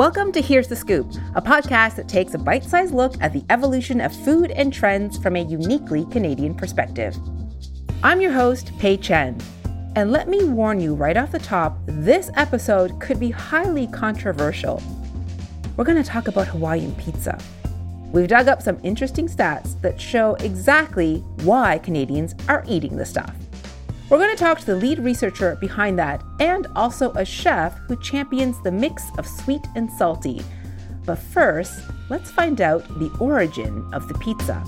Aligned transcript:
Welcome 0.00 0.32
to 0.32 0.40
Here's 0.40 0.66
the 0.66 0.76
Scoop, 0.76 1.12
a 1.34 1.42
podcast 1.42 1.96
that 1.96 2.08
takes 2.08 2.32
a 2.32 2.38
bite 2.38 2.64
sized 2.64 2.94
look 2.94 3.12
at 3.20 3.34
the 3.34 3.44
evolution 3.50 4.00
of 4.00 4.16
food 4.24 4.50
and 4.50 4.72
trends 4.72 5.18
from 5.18 5.36
a 5.36 5.44
uniquely 5.44 6.06
Canadian 6.06 6.54
perspective. 6.54 7.14
I'm 8.02 8.22
your 8.22 8.32
host, 8.32 8.72
Pei 8.78 8.96
Chen. 8.96 9.38
And 9.96 10.10
let 10.10 10.26
me 10.26 10.42
warn 10.44 10.80
you 10.80 10.94
right 10.94 11.18
off 11.18 11.32
the 11.32 11.38
top 11.38 11.76
this 11.84 12.30
episode 12.36 12.98
could 12.98 13.20
be 13.20 13.30
highly 13.30 13.88
controversial. 13.88 14.82
We're 15.76 15.84
going 15.84 16.02
to 16.02 16.10
talk 16.10 16.28
about 16.28 16.48
Hawaiian 16.48 16.94
pizza. 16.94 17.38
We've 18.10 18.26
dug 18.26 18.48
up 18.48 18.62
some 18.62 18.80
interesting 18.82 19.28
stats 19.28 19.78
that 19.82 20.00
show 20.00 20.34
exactly 20.36 21.18
why 21.42 21.76
Canadians 21.76 22.34
are 22.48 22.64
eating 22.66 22.96
the 22.96 23.04
stuff. 23.04 23.34
We're 24.10 24.18
going 24.18 24.36
to 24.36 24.44
talk 24.44 24.58
to 24.58 24.66
the 24.66 24.74
lead 24.74 24.98
researcher 24.98 25.54
behind 25.60 25.96
that 26.00 26.24
and 26.40 26.66
also 26.74 27.12
a 27.12 27.24
chef 27.24 27.78
who 27.86 27.94
champions 27.94 28.60
the 28.60 28.72
mix 28.72 29.04
of 29.18 29.24
sweet 29.24 29.64
and 29.76 29.88
salty. 29.88 30.42
But 31.06 31.20
first, 31.20 31.80
let's 32.08 32.28
find 32.28 32.60
out 32.60 32.82
the 32.98 33.08
origin 33.20 33.88
of 33.92 34.08
the 34.08 34.14
pizza. 34.14 34.64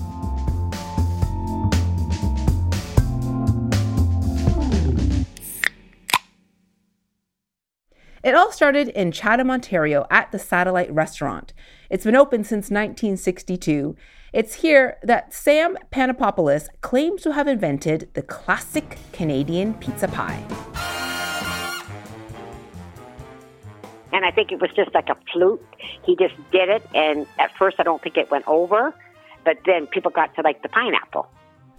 It 8.23 8.35
all 8.35 8.53
started 8.53 8.87
in 8.87 9.11
Chatham, 9.11 9.51
Ontario 9.51 10.07
at 10.09 10.31
the 10.31 10.39
Satellite 10.39 10.93
Restaurant. 10.93 11.51
It's 11.89 12.05
been 12.05 12.15
open 12.15 12.45
since 12.45 12.71
1962 12.71 13.97
it's 14.33 14.55
here 14.55 14.97
that 15.03 15.31
Sam 15.31 15.77
Panopoulos 15.91 16.67
claims 16.81 17.21
to 17.21 17.33
have 17.33 17.47
invented 17.47 18.09
the 18.15 18.23
classic 18.23 18.97
Canadian 19.11 19.75
pizza 19.75 20.07
pie. 20.07 20.43
And 24.11 24.25
I 24.25 24.31
think 24.31 24.51
it 24.51 24.59
was 24.59 24.71
just 24.75 24.93
like 24.95 25.09
a 25.09 25.17
fluke. 25.31 25.63
He 26.03 26.15
just 26.15 26.33
did 26.51 26.69
it, 26.69 26.83
and 26.95 27.27
at 27.37 27.55
first 27.57 27.77
I 27.79 27.83
don't 27.83 28.01
think 28.01 28.17
it 28.17 28.31
went 28.31 28.47
over, 28.47 28.93
but 29.45 29.57
then 29.67 29.85
people 29.87 30.09
got 30.09 30.33
to 30.35 30.41
like 30.41 30.63
the 30.63 30.69
pineapple. 30.69 31.27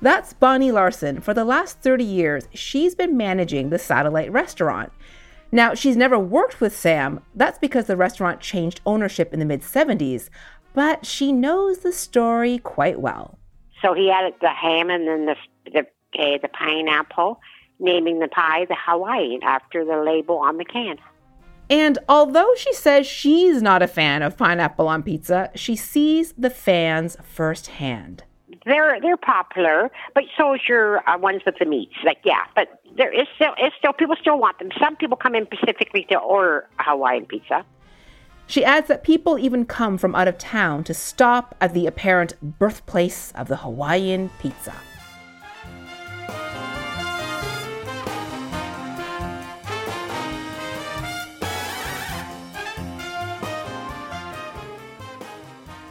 That's 0.00 0.32
Bonnie 0.32 0.72
Larson. 0.72 1.20
For 1.20 1.34
the 1.34 1.44
last 1.44 1.80
30 1.80 2.04
years, 2.04 2.48
she's 2.52 2.94
been 2.94 3.16
managing 3.16 3.70
the 3.70 3.78
satellite 3.78 4.30
restaurant. 4.30 4.92
Now, 5.50 5.74
she's 5.74 5.96
never 5.96 6.18
worked 6.18 6.60
with 6.60 6.76
Sam. 6.76 7.22
That's 7.34 7.58
because 7.58 7.86
the 7.86 7.96
restaurant 7.96 8.40
changed 8.40 8.80
ownership 8.84 9.32
in 9.32 9.38
the 9.38 9.44
mid 9.44 9.62
70s 9.62 10.28
but 10.74 11.06
she 11.06 11.32
knows 11.32 11.78
the 11.78 11.92
story 11.92 12.58
quite 12.58 13.00
well. 13.00 13.38
So 13.80 13.94
he 13.94 14.10
added 14.10 14.34
the 14.40 14.50
ham 14.50 14.90
and 14.90 15.08
then 15.08 15.26
the 15.26 15.36
the, 15.72 15.80
uh, 16.18 16.38
the 16.42 16.48
pineapple, 16.48 17.40
naming 17.78 18.18
the 18.18 18.28
pie 18.28 18.66
the 18.66 18.76
Hawaiian 18.86 19.42
after 19.42 19.84
the 19.84 20.02
label 20.04 20.36
on 20.38 20.58
the 20.58 20.64
can. 20.64 20.96
And 21.70 21.98
although 22.08 22.54
she 22.56 22.74
says 22.74 23.06
she's 23.06 23.62
not 23.62 23.82
a 23.82 23.88
fan 23.88 24.22
of 24.22 24.36
pineapple 24.36 24.86
on 24.86 25.02
pizza, 25.02 25.50
she 25.54 25.76
sees 25.76 26.34
the 26.36 26.50
fans 26.50 27.16
firsthand. 27.22 28.24
They're 28.66 28.98
they're 29.00 29.16
popular, 29.16 29.90
but 30.14 30.24
so 30.36 30.54
is 30.54 30.60
your 30.68 31.06
uh, 31.08 31.18
ones 31.18 31.42
with 31.44 31.56
the 31.58 31.64
meats. 31.64 31.94
Like 32.04 32.18
yeah, 32.24 32.44
but 32.54 32.80
there 32.96 33.12
is 33.12 33.26
still 33.34 33.52
is 33.52 33.72
still 33.78 33.92
people 33.92 34.16
still 34.20 34.38
want 34.38 34.58
them. 34.58 34.70
Some 34.78 34.96
people 34.96 35.16
come 35.16 35.34
in 35.34 35.46
specifically 35.46 36.06
to 36.10 36.18
order 36.18 36.68
Hawaiian 36.78 37.26
pizza. 37.26 37.64
She 38.46 38.64
adds 38.64 38.88
that 38.88 39.02
people 39.02 39.38
even 39.38 39.64
come 39.64 39.96
from 39.98 40.14
out 40.14 40.28
of 40.28 40.38
town 40.38 40.84
to 40.84 40.94
stop 40.94 41.54
at 41.60 41.72
the 41.72 41.86
apparent 41.86 42.58
birthplace 42.58 43.32
of 43.32 43.48
the 43.48 43.56
Hawaiian 43.56 44.30
pizza. 44.38 44.74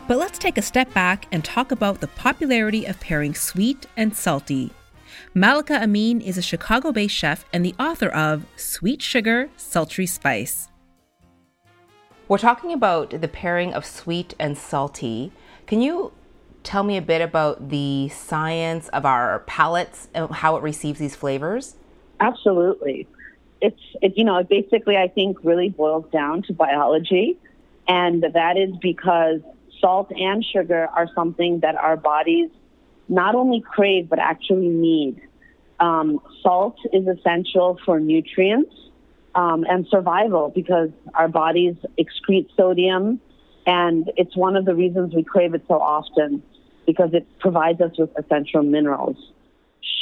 But 0.06 0.18
let's 0.18 0.38
take 0.38 0.58
a 0.58 0.62
step 0.62 0.94
back 0.94 1.28
and 1.32 1.44
talk 1.44 1.72
about 1.72 2.02
the 2.02 2.08
popularity 2.08 2.86
of 2.86 3.00
pairing 3.00 3.34
sweet 3.34 3.88
and 3.98 4.16
salty. 4.16 4.72
Malika 5.34 5.82
Ameen 5.82 6.22
is 6.22 6.38
a 6.38 6.42
Chicago 6.42 6.92
based 6.92 7.16
chef 7.16 7.46
and 7.52 7.66
the 7.66 7.74
author 7.80 8.10
of 8.10 8.46
Sweet 8.56 9.02
Sugar, 9.02 9.50
Sultry 9.58 10.06
Spice. 10.06 10.68
We're 12.34 12.40
talking 12.40 12.74
about 12.74 13.12
the 13.12 13.28
pairing 13.28 13.76
of 13.76 13.86
sweet 13.86 14.34
and 14.40 14.58
salty. 14.58 15.32
Can 15.68 15.84
you 15.84 16.14
tell 16.64 16.82
me 16.82 16.98
a 16.98 17.02
bit 17.04 17.22
about 17.22 17.70
the 17.70 18.10
science 18.10 18.88
of 18.88 19.06
our 19.06 19.44
palates 19.46 20.08
and 20.16 20.32
how 20.32 20.56
it 20.56 20.64
receives 20.64 20.98
these 20.98 21.16
flavors? 21.16 21.76
Absolutely. 22.20 23.08
It's, 23.62 23.80
it, 24.02 24.18
you 24.18 24.24
know, 24.24 24.44
basically, 24.44 24.98
I 24.98 25.10
think 25.10 25.44
really 25.44 25.70
boils 25.70 26.10
down 26.12 26.42
to 26.48 26.54
biology. 26.54 27.38
And 27.88 28.24
that 28.24 28.58
is 28.58 28.72
because 28.82 29.42
salt 29.80 30.12
and 30.12 30.44
sugar 30.44 30.88
are 30.88 31.08
something 31.14 31.60
that 31.60 31.76
our 31.76 31.98
bodies 31.98 32.50
not 33.10 33.36
only 33.36 33.62
crave, 33.62 34.10
but 34.10 34.18
actually 34.18 34.70
need. 34.70 35.22
Um, 35.80 36.20
salt 36.42 36.78
is 36.92 37.06
essential 37.06 37.78
for 37.86 38.00
nutrients 38.00 38.74
um, 39.36 39.66
and 39.70 39.88
survival 39.90 40.52
because 40.54 40.90
our 41.14 41.28
bodies 41.28 41.76
excrete 42.00 42.50
sodium, 42.56 43.20
and 43.66 44.12
it's 44.18 44.36
one 44.36 44.56
of 44.56 44.66
the 44.66 44.76
reasons 44.76 45.14
we 45.14 45.24
crave 45.24 45.54
it 45.54 45.64
so 45.68 45.76
often 45.76 46.44
because 46.86 47.14
it 47.14 47.26
provides 47.40 47.82
us 47.82 47.92
with 47.98 48.10
essential 48.18 48.62
minerals. 48.62 49.18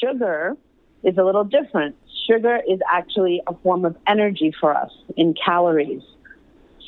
Sugar 0.04 0.58
is 1.04 1.18
a 1.18 1.24
little 1.24 1.44
different. 1.44 1.96
Sugar 2.28 2.60
is 2.68 2.80
actually 2.92 3.42
a 3.48 3.54
form 3.64 3.86
of 3.86 3.96
energy 4.08 4.54
for 4.60 4.76
us 4.76 4.92
in 5.16 5.34
calories. 5.34 6.02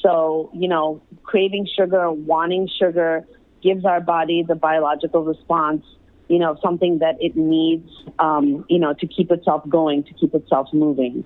So, 0.02 0.50
you 0.54 0.68
know, 0.68 1.02
craving 1.24 1.68
sugar, 1.78 2.12
wanting 2.12 2.70
sugar 2.80 3.25
gives 3.62 3.86
our 3.86 4.02
body 4.02 4.44
the 4.46 4.56
biological 4.56 5.24
response, 5.24 5.86
you 6.28 6.40
know, 6.40 6.58
something 6.62 7.00
that 7.00 7.16
it 7.22 7.38
needs, 7.38 7.90
um, 8.20 8.66
you 8.68 8.80
know, 8.80 8.94
to 8.94 9.08
keep 9.08 9.31
itself 9.31 9.68
going, 9.70 10.04
to 10.04 10.14
keep 10.14 10.36
itself 10.36 10.68
moving. 10.74 11.24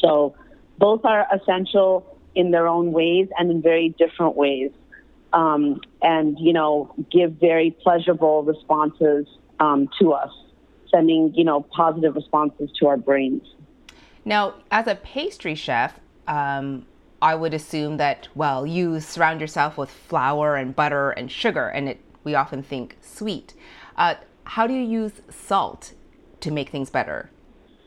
So 0.00 0.34
both 0.78 1.04
are 1.04 1.26
essential 1.32 2.18
in 2.34 2.50
their 2.50 2.68
own 2.68 2.92
ways 2.92 3.28
and 3.38 3.50
in 3.50 3.62
very 3.62 3.90
different 3.98 4.36
ways. 4.36 4.70
Um, 5.32 5.80
and, 6.02 6.38
you 6.38 6.52
know, 6.52 6.94
give 7.10 7.32
very 7.32 7.70
pleasurable 7.82 8.42
responses 8.42 9.26
um, 9.60 9.88
to 9.98 10.12
us, 10.12 10.30
sending, 10.90 11.34
you 11.34 11.44
know, 11.44 11.62
positive 11.62 12.14
responses 12.14 12.70
to 12.78 12.86
our 12.86 12.96
brains. 12.96 13.42
Now, 14.24 14.54
as 14.70 14.86
a 14.86 14.94
pastry 14.94 15.54
chef, 15.54 15.98
um, 16.26 16.86
I 17.20 17.34
would 17.34 17.54
assume 17.54 17.96
that, 17.96 18.28
well, 18.34 18.66
you 18.66 19.00
surround 19.00 19.40
yourself 19.40 19.76
with 19.76 19.90
flour 19.90 20.56
and 20.56 20.74
butter 20.74 21.10
and 21.10 21.30
sugar, 21.30 21.68
and 21.68 21.88
it, 21.88 22.00
we 22.24 22.34
often 22.34 22.62
think 22.62 22.96
sweet. 23.00 23.54
Uh, 23.96 24.14
how 24.44 24.66
do 24.66 24.74
you 24.74 24.84
use 24.84 25.12
salt 25.28 25.92
to 26.40 26.50
make 26.50 26.70
things 26.70 26.88
better? 26.88 27.30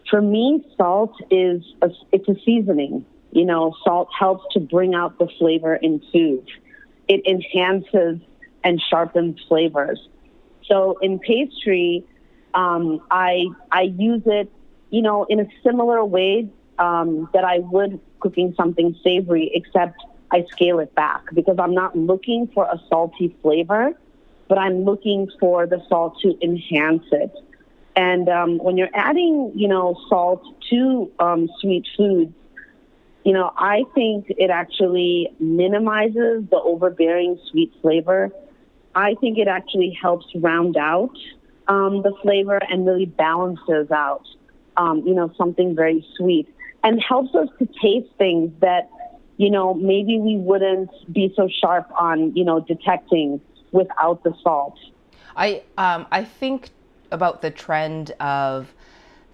For 0.10 0.22
me, 0.22 0.66
salt 0.78 1.16
is 1.30 1.64
a, 1.82 1.90
it's 2.12 2.28
a 2.28 2.36
seasoning. 2.46 3.06
You 3.32 3.46
know, 3.46 3.76
salt 3.84 4.10
helps 4.18 4.46
to 4.54 4.60
bring 4.60 4.96
out 4.96 5.20
the 5.20 5.28
flavor 5.38 5.76
in 5.76 6.02
food. 6.12 6.48
It 7.08 7.22
enhances 7.28 8.20
and 8.64 8.82
sharpens 8.82 9.40
flavors. 9.48 10.00
So 10.66 10.98
in 11.02 11.20
pastry, 11.20 12.04
um, 12.54 13.02
I 13.12 13.46
I 13.72 13.84
use 13.84 14.24
it, 14.26 14.52
you 14.90 15.02
know, 15.02 15.26
in 15.30 15.40
a 15.40 15.48
similar 15.64 16.04
way 16.04 16.50
um, 16.80 17.30
that 17.34 17.44
I 17.44 17.60
would 17.60 18.00
cooking 18.20 18.54
something 18.58 18.96
savory, 19.04 19.52
except 19.54 20.02
I 20.32 20.46
scale 20.52 20.80
it 20.80 20.94
back 20.96 21.24
because 21.34 21.58
I'm 21.60 21.74
not 21.74 21.96
looking 21.96 22.48
for 22.54 22.66
a 22.66 22.80
salty 22.90 23.36
flavor, 23.42 23.94
but 24.48 24.58
I'm 24.58 24.84
looking 24.84 25.30
for 25.40 25.66
the 25.66 25.82
salt 25.88 26.20
to 26.22 26.38
enhance 26.44 27.06
it. 27.12 27.32
And 28.00 28.30
um, 28.30 28.60
when 28.60 28.78
you're 28.78 28.94
adding, 28.94 29.52
you 29.54 29.68
know, 29.68 30.00
salt 30.08 30.42
to 30.70 31.12
um, 31.20 31.50
sweet 31.60 31.86
foods, 31.98 32.34
you 33.26 33.34
know, 33.34 33.52
I 33.58 33.84
think 33.94 34.28
it 34.30 34.50
actually 34.50 35.28
minimizes 35.38 36.46
the 36.50 36.62
overbearing 36.64 37.38
sweet 37.52 37.74
flavor. 37.82 38.32
I 38.96 39.16
think 39.16 39.38
it 39.38 39.50
actually 39.50 39.92
helps 40.02 40.28
round 40.34 40.78
out 40.78 41.14
um, 41.68 42.02
the 42.02 42.14
flavor 42.22 42.58
and 42.70 42.86
really 42.86 43.06
balances 43.06 43.92
out, 43.92 44.24
um, 44.78 45.04
you 45.06 45.14
know, 45.14 45.34
something 45.38 45.76
very 45.76 46.08
sweet 46.16 46.48
and 46.86 47.04
helps 47.04 47.36
us 47.36 47.50
to 47.60 47.68
taste 47.82 48.14
things 48.18 48.50
that, 48.62 48.90
you 49.36 49.50
know, 49.50 49.74
maybe 49.74 50.20
we 50.20 50.38
wouldn't 50.38 50.90
be 51.12 51.34
so 51.36 51.50
sharp 51.50 51.92
on, 52.00 52.34
you 52.34 52.46
know, 52.46 52.62
detecting 52.62 53.42
without 53.74 54.24
the 54.24 54.34
salt. 54.42 54.78
I 55.36 55.64
um, 55.78 56.08
I 56.12 56.24
think 56.24 56.70
about 57.12 57.42
the 57.42 57.52
trend 57.52 58.12
of 58.20 58.74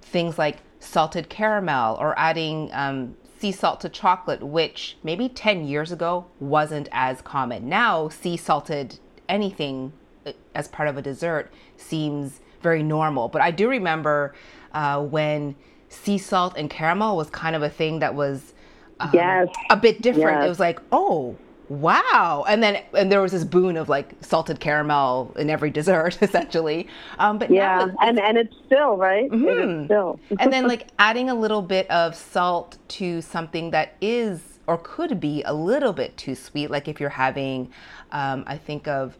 things 0.01 0.37
like 0.37 0.57
salted 0.79 1.29
caramel 1.29 1.97
or 1.99 2.17
adding 2.17 2.69
um, 2.73 3.15
sea 3.39 3.51
salt 3.51 3.81
to 3.81 3.89
chocolate, 3.89 4.41
which 4.41 4.97
maybe 5.03 5.29
10 5.29 5.65
years 5.65 5.91
ago 5.91 6.25
wasn't 6.39 6.87
as 6.91 7.21
common. 7.21 7.67
Now, 7.67 8.09
sea 8.09 8.37
salted 8.37 8.99
anything 9.27 9.93
uh, 10.25 10.31
as 10.53 10.67
part 10.67 10.87
of 10.87 10.97
a 10.97 11.01
dessert 11.01 11.51
seems 11.77 12.39
very 12.61 12.83
normal. 12.83 13.27
But 13.27 13.41
I 13.41 13.51
do 13.51 13.69
remember 13.69 14.33
uh, 14.73 15.01
when 15.01 15.55
sea 15.89 16.17
salt 16.17 16.55
and 16.57 16.69
caramel 16.69 17.17
was 17.17 17.29
kind 17.29 17.55
of 17.55 17.63
a 17.63 17.69
thing 17.69 17.99
that 17.99 18.15
was 18.15 18.53
um, 18.99 19.11
yes. 19.13 19.47
a 19.69 19.77
bit 19.77 20.01
different. 20.01 20.39
Yes. 20.39 20.45
It 20.45 20.49
was 20.49 20.59
like, 20.59 20.79
oh, 20.91 21.35
Wow. 21.69 22.45
And 22.47 22.61
then 22.61 22.83
and 22.93 23.11
there 23.11 23.21
was 23.21 23.31
this 23.31 23.43
boon 23.43 23.77
of 23.77 23.89
like 23.89 24.13
salted 24.21 24.59
caramel 24.59 25.33
in 25.37 25.49
every 25.49 25.69
dessert 25.69 26.17
essentially. 26.21 26.87
Um, 27.19 27.37
but 27.37 27.49
yeah, 27.49 27.87
and 28.01 28.19
and 28.19 28.37
it's 28.37 28.55
still 28.65 28.97
right. 28.97 29.29
Mm-hmm. 29.29 29.85
Still. 29.85 30.19
and 30.39 30.51
then 30.51 30.67
like 30.67 30.87
adding 30.99 31.29
a 31.29 31.35
little 31.35 31.61
bit 31.61 31.89
of 31.89 32.15
salt 32.15 32.77
to 32.89 33.21
something 33.21 33.71
that 33.71 33.95
is 34.01 34.41
or 34.67 34.77
could 34.77 35.19
be 35.19 35.43
a 35.43 35.53
little 35.53 35.93
bit 35.93 36.17
too 36.17 36.35
sweet. 36.35 36.69
Like 36.71 36.87
if 36.87 36.99
you're 36.99 37.09
having, 37.09 37.71
um, 38.11 38.43
I 38.47 38.57
think 38.57 38.87
of 38.87 39.17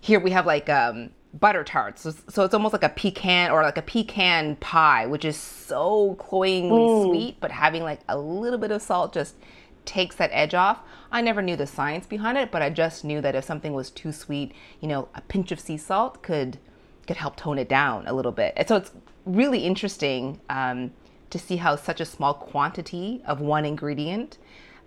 here 0.00 0.18
we 0.18 0.32
have 0.32 0.46
like 0.46 0.68
um, 0.68 1.10
butter 1.34 1.64
tarts. 1.64 2.02
So, 2.02 2.12
so, 2.28 2.44
it's 2.44 2.54
almost 2.54 2.72
like 2.72 2.82
a 2.82 2.88
pecan 2.88 3.50
or 3.50 3.62
like 3.62 3.78
a 3.78 3.82
pecan 3.82 4.56
pie, 4.56 5.06
which 5.06 5.24
is 5.24 5.36
so 5.36 6.14
cloyingly 6.16 6.80
mm. 6.80 7.04
sweet, 7.04 7.36
but 7.40 7.50
having 7.50 7.82
like 7.82 8.00
a 8.08 8.18
little 8.18 8.58
bit 8.58 8.70
of 8.70 8.82
salt 8.82 9.14
just 9.14 9.36
takes 9.84 10.16
that 10.16 10.30
edge 10.32 10.54
off. 10.54 10.80
I 11.10 11.20
never 11.20 11.42
knew 11.42 11.56
the 11.56 11.66
science 11.66 12.06
behind 12.06 12.38
it, 12.38 12.50
but 12.50 12.62
I 12.62 12.70
just 12.70 13.04
knew 13.04 13.20
that 13.20 13.34
if 13.34 13.44
something 13.44 13.72
was 13.72 13.90
too 13.90 14.12
sweet, 14.12 14.52
you 14.80 14.88
know, 14.88 15.08
a 15.14 15.20
pinch 15.22 15.52
of 15.52 15.60
sea 15.60 15.76
salt 15.76 16.22
could 16.22 16.58
could 17.06 17.16
help 17.16 17.36
tone 17.36 17.58
it 17.58 17.68
down 17.68 18.06
a 18.06 18.12
little 18.12 18.32
bit. 18.32 18.52
And 18.56 18.68
so 18.68 18.76
it's 18.76 18.92
really 19.26 19.60
interesting 19.60 20.40
um, 20.48 20.92
to 21.30 21.38
see 21.38 21.56
how 21.56 21.74
such 21.74 22.00
a 22.00 22.04
small 22.04 22.32
quantity 22.32 23.22
of 23.26 23.40
one 23.40 23.64
ingredient 23.64 24.38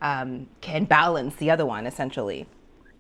um, 0.02 0.48
can 0.62 0.86
balance 0.86 1.36
the 1.36 1.52
other 1.52 1.66
one, 1.66 1.86
essentially. 1.86 2.48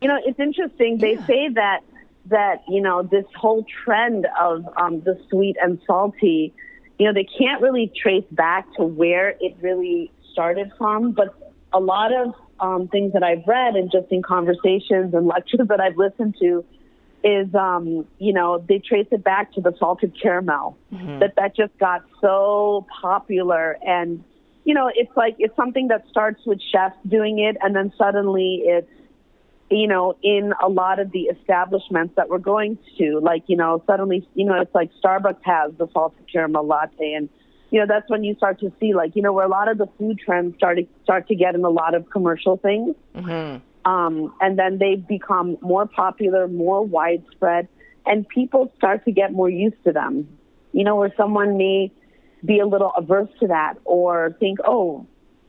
You 0.01 0.09
know, 0.09 0.19
it's 0.23 0.39
interesting. 0.39 0.97
They 0.97 1.13
yeah. 1.13 1.25
say 1.25 1.49
that 1.49 1.81
that 2.27 2.63
you 2.67 2.81
know 2.81 3.03
this 3.03 3.25
whole 3.35 3.65
trend 3.83 4.27
of 4.39 4.65
um, 4.77 5.01
the 5.01 5.19
sweet 5.29 5.55
and 5.61 5.79
salty, 5.85 6.53
you 6.99 7.05
know, 7.05 7.13
they 7.13 7.27
can't 7.37 7.61
really 7.61 7.91
trace 7.95 8.25
back 8.31 8.67
to 8.75 8.83
where 8.83 9.29
it 9.39 9.55
really 9.61 10.11
started 10.31 10.71
from, 10.77 11.11
but 11.11 11.44
a 11.75 11.79
lot 11.79 12.11
of 12.13 12.33
um, 12.59 12.87
things 12.87 13.13
that 13.13 13.21
I've 13.21 13.45
read 13.45 13.75
and 13.75 13.91
just 13.91 14.07
in 14.09 14.23
conversations 14.23 15.13
and 15.13 15.27
lectures 15.35 15.67
that 15.67 15.79
I've 15.79 15.97
listened 15.97 16.35
to 16.39 16.65
is, 17.23 17.53
um, 17.55 18.07
you 18.17 18.33
know, 18.33 18.63
they 18.67 18.79
trace 18.79 19.07
it 19.11 19.23
back 19.23 19.53
to 19.53 19.61
the 19.61 19.73
salted 19.79 20.13
caramel. 20.19 20.77
Mm-hmm. 20.93 21.19
That 21.19 21.33
that 21.35 21.55
just 21.55 21.77
got 21.79 22.03
so 22.21 22.85
popular, 23.01 23.77
and 23.85 24.23
you 24.63 24.73
know, 24.73 24.89
it's 24.93 25.15
like 25.17 25.35
it's 25.39 25.55
something 25.55 25.89
that 25.89 26.07
starts 26.09 26.41
with 26.45 26.59
chefs 26.71 26.97
doing 27.07 27.39
it, 27.39 27.57
and 27.61 27.75
then 27.75 27.91
suddenly 27.97 28.61
it's, 28.65 28.89
you 29.71 29.87
know, 29.87 30.15
in 30.21 30.53
a 30.63 30.69
lot 30.69 30.99
of 30.99 31.11
the 31.11 31.23
establishments 31.23 32.13
that 32.15 32.29
we're 32.29 32.37
going 32.37 32.77
to, 32.99 33.19
like 33.21 33.43
you 33.47 33.57
know, 33.57 33.83
suddenly, 33.87 34.27
you 34.35 34.45
know, 34.45 34.61
it's 34.61 34.73
like 34.75 34.91
Starbucks 35.03 35.43
has 35.43 35.71
the 35.79 35.87
salted 35.93 36.31
caramel 36.31 36.65
latte, 36.65 37.13
and 37.13 37.27
you 37.71 37.79
know, 37.79 37.85
that's 37.87 38.09
when 38.09 38.23
you 38.23 38.35
start 38.35 38.59
to 38.59 38.71
see 38.79 38.93
like, 38.93 39.15
you 39.15 39.21
know, 39.21 39.33
where 39.33 39.45
a 39.45 39.49
lot 39.49 39.67
of 39.67 39.77
the 39.77 39.87
food 39.97 40.19
trends 40.19 40.55
start 40.57 40.77
to 40.77 40.87
start 41.03 41.27
to 41.27 41.35
get 41.35 41.55
in 41.55 41.63
a 41.63 41.69
lot 41.69 41.93
of 41.93 42.09
commercial 42.09 42.57
things. 42.57 42.95
Mm-hmm. 43.15 43.91
Um, 43.91 44.33
and 44.41 44.57
then 44.57 44.77
they 44.79 44.95
become 44.95 45.57
more 45.61 45.85
popular, 45.85 46.47
more 46.47 46.83
widespread, 46.83 47.67
and 48.05 48.27
people 48.27 48.71
start 48.77 49.05
to 49.05 49.11
get 49.11 49.31
more 49.31 49.49
used 49.49 49.83
to 49.83 49.91
them. 49.91 50.27
You 50.71 50.83
know, 50.83 50.95
where 50.95 51.13
someone 51.15 51.57
may 51.57 51.91
be 52.43 52.59
a 52.59 52.65
little 52.65 52.91
averse 52.97 53.29
to 53.39 53.47
that 53.47 53.75
or 53.85 54.35
think, 54.39 54.59
oh, 54.65 55.07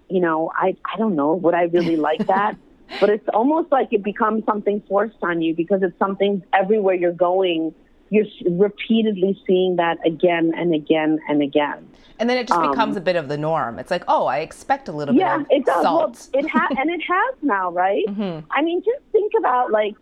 you 0.08 0.20
know, 0.20 0.50
I, 0.54 0.76
I 0.92 0.98
don't 0.98 1.16
know, 1.16 1.34
would 1.34 1.54
I 1.54 1.62
really 1.64 1.96
like 2.08 2.26
that? 2.26 2.56
but 3.00 3.10
it's 3.10 3.28
almost 3.34 3.72
like 3.72 3.88
it 3.92 4.02
becomes 4.02 4.44
something 4.44 4.82
forced 4.88 5.16
on 5.22 5.42
you 5.42 5.54
because 5.54 5.82
it's 5.82 5.98
something 5.98 6.42
everywhere 6.52 6.94
you're 6.94 7.12
going 7.12 7.74
you're 8.10 8.26
repeatedly 8.48 9.40
seeing 9.46 9.76
that 9.76 9.98
again 10.06 10.52
and 10.56 10.74
again 10.74 11.18
and 11.28 11.42
again. 11.42 11.88
And 12.18 12.30
then 12.30 12.38
it 12.38 12.48
just 12.48 12.58
um, 12.58 12.70
becomes 12.70 12.96
a 12.96 13.00
bit 13.00 13.16
of 13.16 13.28
the 13.28 13.36
norm. 13.36 13.78
It's 13.78 13.90
like, 13.90 14.04
oh, 14.08 14.26
I 14.26 14.38
expect 14.38 14.88
a 14.88 14.92
little 14.92 15.14
yeah, 15.14 15.38
bit 15.38 15.46
of 15.46 15.50
it 15.50 15.66
does. 15.66 15.82
salt. 15.82 16.28
Well, 16.32 16.44
it 16.44 16.48
ha- 16.48 16.68
and 16.78 16.90
it 16.90 17.02
has 17.02 17.34
now, 17.42 17.70
right? 17.70 18.04
Mm-hmm. 18.08 18.46
I 18.50 18.62
mean, 18.62 18.82
just 18.82 19.02
think 19.12 19.32
about 19.38 19.70
like, 19.70 19.94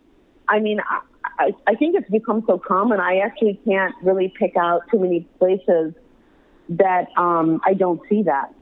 I 0.47 0.59
mean, 0.59 0.79
I, 1.39 1.51
I 1.67 1.75
think 1.75 1.95
it's 1.95 2.09
become 2.09 2.43
so 2.47 2.57
common. 2.57 2.99
I 2.99 3.17
actually 3.17 3.59
can't 3.65 3.95
really 4.01 4.33
pick 4.39 4.55
out 4.55 4.83
too 4.91 4.99
many 4.99 5.21
places 5.39 5.93
that 6.69 7.07
um, 7.17 7.59
I 7.65 7.73
don't 7.73 8.01
see 8.09 8.23
that. 8.23 8.53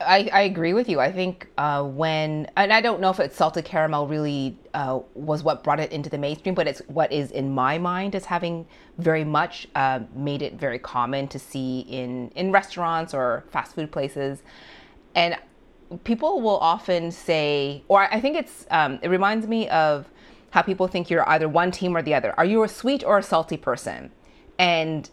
I, 0.00 0.30
I 0.32 0.40
agree 0.42 0.74
with 0.74 0.88
you. 0.88 1.00
I 1.00 1.10
think 1.10 1.48
uh, 1.58 1.82
when, 1.82 2.48
and 2.56 2.72
I 2.72 2.80
don't 2.80 3.00
know 3.00 3.10
if 3.10 3.18
it's 3.18 3.36
salted 3.36 3.64
caramel 3.64 4.06
really 4.06 4.56
uh, 4.72 5.00
was 5.14 5.42
what 5.42 5.64
brought 5.64 5.80
it 5.80 5.90
into 5.90 6.08
the 6.08 6.18
mainstream, 6.18 6.54
but 6.54 6.68
it's 6.68 6.80
what 6.86 7.10
is 7.10 7.32
in 7.32 7.52
my 7.52 7.78
mind 7.78 8.14
as 8.14 8.24
having 8.24 8.66
very 8.98 9.24
much 9.24 9.66
uh, 9.74 10.00
made 10.14 10.42
it 10.42 10.54
very 10.54 10.78
common 10.78 11.26
to 11.28 11.38
see 11.38 11.80
in, 11.80 12.30
in 12.36 12.52
restaurants 12.52 13.12
or 13.12 13.44
fast 13.50 13.74
food 13.74 13.90
places. 13.90 14.42
And 15.16 15.36
people 16.04 16.40
will 16.40 16.58
often 16.58 17.10
say, 17.10 17.82
or 17.88 18.02
I 18.12 18.20
think 18.20 18.36
it's, 18.36 18.66
um, 18.70 19.00
it 19.02 19.08
reminds 19.08 19.48
me 19.48 19.68
of 19.68 20.06
how 20.50 20.62
people 20.62 20.86
think 20.86 21.10
you're 21.10 21.28
either 21.28 21.48
one 21.48 21.72
team 21.72 21.96
or 21.96 22.02
the 22.02 22.14
other. 22.14 22.34
Are 22.38 22.44
you 22.44 22.62
a 22.62 22.68
sweet 22.68 23.02
or 23.02 23.18
a 23.18 23.22
salty 23.22 23.56
person? 23.56 24.12
And 24.60 25.10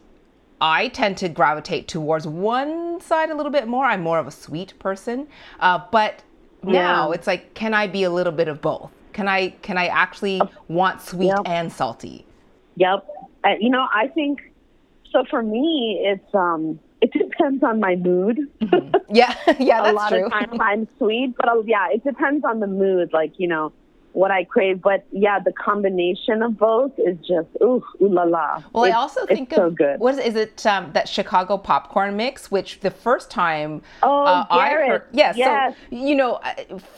I 0.61 0.87
tend 0.89 1.17
to 1.17 1.29
gravitate 1.29 1.87
towards 1.87 2.25
one 2.25 2.99
side 3.01 3.29
a 3.29 3.35
little 3.35 3.51
bit 3.51 3.67
more. 3.67 3.85
I'm 3.85 4.01
more 4.01 4.19
of 4.19 4.27
a 4.27 4.31
sweet 4.31 4.77
person, 4.79 5.27
uh, 5.59 5.81
but 5.91 6.23
now 6.63 7.09
yeah. 7.09 7.15
it's 7.15 7.27
like, 7.27 7.53
can 7.53 7.73
I 7.73 7.87
be 7.87 8.03
a 8.03 8.09
little 8.09 8.31
bit 8.31 8.47
of 8.47 8.61
both? 8.61 8.91
Can 9.13 9.27
I 9.27 9.49
can 9.61 9.77
I 9.77 9.87
actually 9.87 10.41
want 10.67 11.01
sweet 11.01 11.27
yep. 11.27 11.41
and 11.45 11.71
salty? 11.71 12.25
Yep. 12.75 13.07
Uh, 13.43 13.49
you 13.59 13.69
know, 13.69 13.87
I 13.93 14.07
think 14.07 14.51
so. 15.11 15.23
For 15.29 15.41
me, 15.41 16.01
it's 16.03 16.35
um, 16.35 16.79
it 17.01 17.11
depends 17.13 17.63
on 17.63 17.79
my 17.79 17.95
mood. 17.95 18.39
Mm-hmm. 18.61 19.15
Yeah, 19.15 19.35
yeah, 19.59 19.83
that's 19.83 19.91
a 19.91 19.93
lot 19.93 20.09
true. 20.09 20.25
of 20.25 20.31
times 20.31 20.57
I'm 20.59 20.87
sweet, 20.97 21.35
but 21.37 21.47
I'll, 21.47 21.65
yeah, 21.65 21.87
it 21.93 22.03
depends 22.03 22.43
on 22.43 22.59
the 22.59 22.67
mood. 22.67 23.13
Like 23.13 23.33
you 23.37 23.47
know, 23.47 23.71
what 24.15 24.31
I 24.31 24.45
crave. 24.45 24.81
But 24.81 25.05
yeah, 25.11 25.39
the 25.39 25.51
combination 25.51 26.41
of 26.41 26.57
both 26.57 26.93
is 26.97 27.17
just 27.19 27.49
ooh, 27.61 27.83
ooh 28.01 28.09
la 28.09 28.23
la. 28.23 28.63
Well, 28.73 28.85
it's, 28.85 28.95
I 28.95 28.97
also 28.97 29.25
think 29.25 29.51
of 29.51 29.57
so 29.57 29.69
good. 29.69 29.99
what 29.99 30.15
is, 30.15 30.19
is 30.19 30.35
it 30.35 30.65
um, 30.65 30.91
that 30.93 31.07
Chicago 31.07 31.57
popcorn 31.57 32.15
mix, 32.15 32.49
which 32.49 32.79
the 32.79 32.91
first 32.91 33.29
time 33.29 33.81
oh 34.03 34.23
uh, 34.23 34.45
I 34.49 34.69
heard, 34.69 35.03
yes, 35.11 35.35
yes. 35.37 35.75
So, 35.89 35.95
you 35.95 36.15
know, 36.15 36.39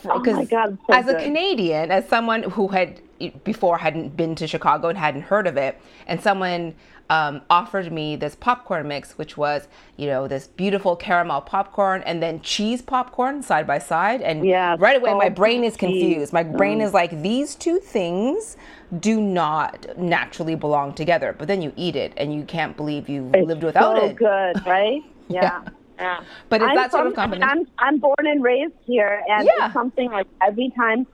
because 0.03 0.51
uh, 0.51 0.67
oh 0.89 0.93
as 0.93 1.05
good. 1.05 1.15
a 1.15 1.23
Canadian, 1.23 1.91
as 1.91 2.07
someone 2.07 2.43
who 2.43 2.67
had 2.67 3.01
before 3.43 3.77
hadn't 3.77 4.15
been 4.15 4.35
to 4.35 4.47
Chicago 4.47 4.89
and 4.89 4.97
hadn't 4.97 5.23
heard 5.23 5.47
of 5.47 5.57
it, 5.57 5.79
and 6.07 6.21
someone 6.21 6.75
um, 7.09 7.41
offered 7.49 7.91
me 7.91 8.15
this 8.15 8.35
popcorn 8.35 8.87
mix, 8.87 9.17
which 9.17 9.37
was, 9.37 9.67
you 9.95 10.07
know, 10.07 10.27
this 10.27 10.47
beautiful 10.47 10.95
caramel 10.95 11.41
popcorn 11.41 12.03
and 12.03 12.21
then 12.21 12.41
cheese 12.41 12.81
popcorn 12.81 13.41
side 13.41 13.65
by 13.65 13.79
side. 13.79 14.21
And 14.21 14.45
yeah, 14.45 14.75
right 14.77 14.97
away, 14.97 15.13
my 15.13 15.29
brain 15.29 15.63
is 15.63 15.77
confused. 15.77 16.33
My 16.33 16.43
brain 16.43 16.81
is 16.81 16.93
like, 16.93 17.21
these 17.21 17.55
two 17.55 17.79
things 17.79 18.57
do 18.99 19.21
not 19.21 19.97
naturally 19.97 20.55
belong 20.55 20.93
together. 20.93 21.33
But 21.37 21.47
then 21.47 21.61
you 21.61 21.71
eat 21.75 21.95
it 21.95 22.13
and 22.17 22.33
you 22.33 22.43
can't 22.43 22.75
believe 22.75 23.07
you 23.07 23.31
it's 23.33 23.47
lived 23.47 23.63
without 23.63 23.97
so 23.97 24.05
it. 24.05 24.15
good, 24.15 24.65
right? 24.65 25.01
Yeah. 25.29 25.41
yeah. 25.41 25.71
yeah. 25.99 26.23
But 26.47 26.61
it's 26.61 26.69
I'm 26.69 26.75
that 26.77 26.91
sort 26.91 27.07
of 27.07 27.13
combination. 27.13 27.49
I'm, 27.49 27.67
I'm 27.79 27.99
born 27.99 28.15
and 28.19 28.41
raised 28.41 28.75
here, 28.85 29.21
and 29.27 29.45
yeah. 29.45 29.65
it's 29.65 29.73
something 29.73 30.09
like 30.09 30.25
every 30.41 30.71
time, 30.73 31.05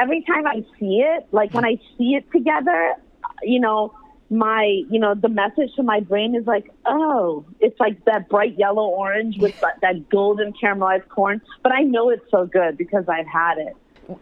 every 0.00 0.22
time 0.22 0.46
I 0.46 0.64
see 0.78 1.00
it, 1.00 1.26
like 1.32 1.52
when 1.52 1.64
I 1.64 1.78
see 1.96 2.14
it 2.14 2.30
together, 2.32 2.94
you 3.42 3.60
know, 3.60 3.94
my, 4.30 4.82
you 4.88 5.00
know, 5.00 5.14
the 5.14 5.28
message 5.28 5.74
to 5.76 5.82
my 5.82 6.00
brain 6.00 6.36
is 6.36 6.46
like, 6.46 6.70
oh, 6.86 7.44
it's 7.58 7.78
like 7.80 8.04
that 8.04 8.28
bright 8.28 8.56
yellow 8.56 8.84
orange 8.84 9.38
with 9.38 9.60
that, 9.60 9.80
that 9.82 10.08
golden 10.08 10.52
caramelized 10.52 11.08
corn. 11.08 11.42
But 11.62 11.72
I 11.72 11.82
know 11.82 12.10
it's 12.10 12.30
so 12.30 12.46
good 12.46 12.78
because 12.78 13.08
I've 13.08 13.26
had 13.26 13.58
it. 13.58 13.76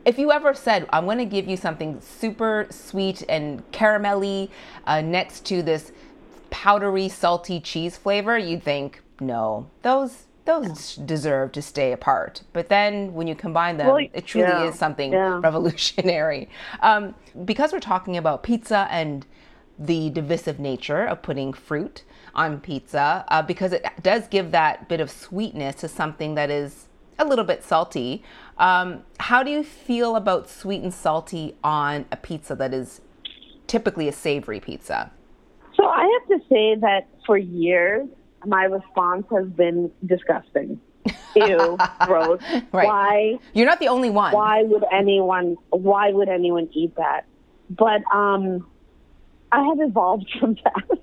If 0.04 0.18
you 0.18 0.32
ever 0.32 0.54
said, 0.54 0.87
I'm 0.92 1.04
going 1.04 1.18
to 1.18 1.25
give 1.25 1.47
you 1.47 1.56
something 1.56 2.00
super 2.00 2.66
sweet 2.70 3.23
and 3.28 3.70
caramelly 3.70 4.50
uh, 4.87 5.00
next 5.02 5.44
to 5.47 5.62
this 5.62 5.92
powdery, 6.50 7.08
salty 7.08 7.61
cheese 7.61 7.97
flavor, 7.97 8.37
you'd 8.38 8.62
think, 8.62 9.02
no, 9.20 9.68
those 9.82 10.27
those 10.49 10.97
deserve 10.97 11.52
to 11.52 11.62
stay 11.62 11.93
apart. 11.93 12.43
But 12.52 12.69
then 12.69 13.12
when 13.12 13.28
you 13.28 13.35
combine 13.35 13.76
them, 13.76 13.87
well, 13.87 13.99
it 13.99 14.26
truly 14.26 14.49
yeah, 14.49 14.64
is 14.64 14.76
something 14.76 15.12
yeah. 15.12 15.38
revolutionary. 15.43 16.49
Um, 16.81 17.14
because 17.45 17.73
we're 17.73 17.81
talking 17.81 18.17
about 18.17 18.43
pizza 18.43 18.88
and 18.90 19.26
the 19.78 20.11
divisive 20.11 20.59
nature 20.59 21.05
of 21.05 21.23
putting 21.23 21.52
fruit 21.52 22.02
on 22.35 22.61
pizza 22.61 23.25
uh, 23.28 23.43
because 23.43 23.73
it 23.73 23.85
does 24.02 24.26
give 24.26 24.50
that 24.50 24.88
bit 24.88 25.00
of 25.00 25.11
sweetness 25.11 25.76
to 25.76 25.88
something 25.88 26.35
that 26.35 26.50
is 26.50 26.88
a 27.19 27.25
little 27.25 27.45
bit 27.45 27.62
salty. 27.62 28.25
Um, 28.57 29.02
how 29.21 29.43
do 29.43 29.50
you 29.50 29.62
feel 29.62 30.17
about 30.17 30.49
sweet 30.49 30.83
and 30.83 30.95
salty 30.95 31.57
on 31.62 32.07
a 32.11 32.17
pizza 32.17 32.55
that 32.57 32.73
is 32.73 33.02
typically 33.67 34.09
a 34.09 34.12
savory 34.12 34.61
pizza? 34.61 35.12
So 35.76 35.87
I 35.87 36.02
have 36.02 36.40
to 36.40 36.45
say 36.49 36.75
that 36.76 37.07
for 37.26 37.37
years, 37.37 38.09
my 38.47 38.64
response 38.64 39.26
has 39.30 39.47
been 39.49 39.90
disgusting. 40.04 40.80
Ew, 41.35 41.76
gross. 42.07 42.40
Right. 42.73 42.87
Why? 42.87 43.38
You're 43.54 43.66
not 43.66 43.80
the 43.80 43.88
only 43.88 44.11
one. 44.11 44.33
Why 44.33 44.62
would 44.62 44.85
anyone? 44.92 45.57
Why 45.71 46.11
would 46.12 46.28
anyone 46.28 46.68
eat 46.73 46.95
that? 46.97 47.26
But 47.71 48.02
um, 48.12 48.66
I 49.52 49.62
have 49.62 49.80
evolved 49.80 50.30
from 50.40 50.57
that 50.64 50.99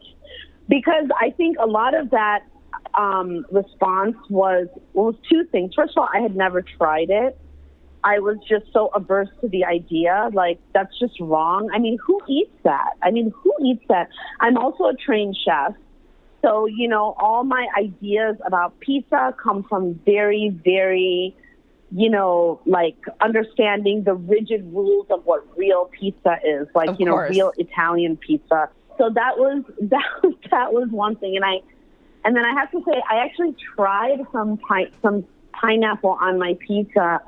because 0.68 1.10
I 1.20 1.32
think 1.32 1.58
a 1.60 1.68
lot 1.68 1.94
of 1.94 2.12
that 2.12 2.44
um, 2.94 3.46
response 3.52 4.16
was 4.30 4.68
well, 4.94 5.08
was 5.08 5.16
two 5.30 5.44
things. 5.52 5.74
First 5.76 5.94
of 5.98 6.02
all, 6.02 6.10
I 6.14 6.22
had 6.22 6.36
never 6.36 6.62
tried 6.62 7.10
it, 7.10 7.38
I 8.06 8.20
was 8.20 8.38
just 8.48 8.72
so 8.72 8.92
averse 8.94 9.30
to 9.42 9.50
the 9.50 9.66
idea. 9.66 10.30
Like, 10.32 10.60
that's 10.76 10.98
just 11.00 11.20
wrong. 11.20 11.70
I 11.74 11.80
mean, 11.80 11.98
who 12.06 12.22
eats 12.30 12.56
that? 12.64 12.92
I 13.02 13.10
mean, 13.10 13.34
who 13.36 13.52
eats 13.66 13.84
that? 13.90 14.10
I'm 14.40 14.58
also 14.58 14.84
a 14.86 14.94
trained 14.94 15.36
chef. 15.44 15.74
So, 16.46 16.68
you 16.68 16.88
know, 16.88 17.16
all 17.18 17.44
my 17.44 17.68
ideas 17.76 18.36
about 18.46 18.80
pizza 18.80 19.34
come 19.42 19.64
from 19.64 20.00
very, 20.06 20.50
very, 20.64 21.36
you 21.92 22.10
know, 22.10 22.62
like 22.68 22.98
understanding 23.20 24.04
the 24.04 24.14
rigid 24.14 24.64
rules 24.72 25.08
of 25.10 25.26
what 25.26 25.46
real 25.58 25.86
pizza 25.86 26.38
is, 26.46 26.68
like, 26.76 26.90
Of 26.90 27.00
you 27.00 27.08
know, 27.08 27.18
real 27.18 27.52
Italian 27.58 28.16
pizza. 28.18 28.70
So 29.00 29.10
that 29.10 29.38
was, 29.38 29.64
that 29.82 30.06
was, 30.22 30.36
that 30.52 30.72
was 30.72 30.90
one 30.92 31.16
thing. 31.16 31.36
And 31.36 31.44
I, 31.44 31.62
and 32.24 32.36
then 32.36 32.46
I 32.46 32.54
have 32.54 32.70
to 32.72 32.84
say, 32.88 33.02
I 33.10 33.24
actually 33.24 33.56
tried 33.76 34.20
some 34.32 34.58
pi- 34.58 34.92
some 35.02 35.26
pineapple 35.54 36.18
on 36.22 36.38
my 36.38 36.58
pizza 36.68 37.22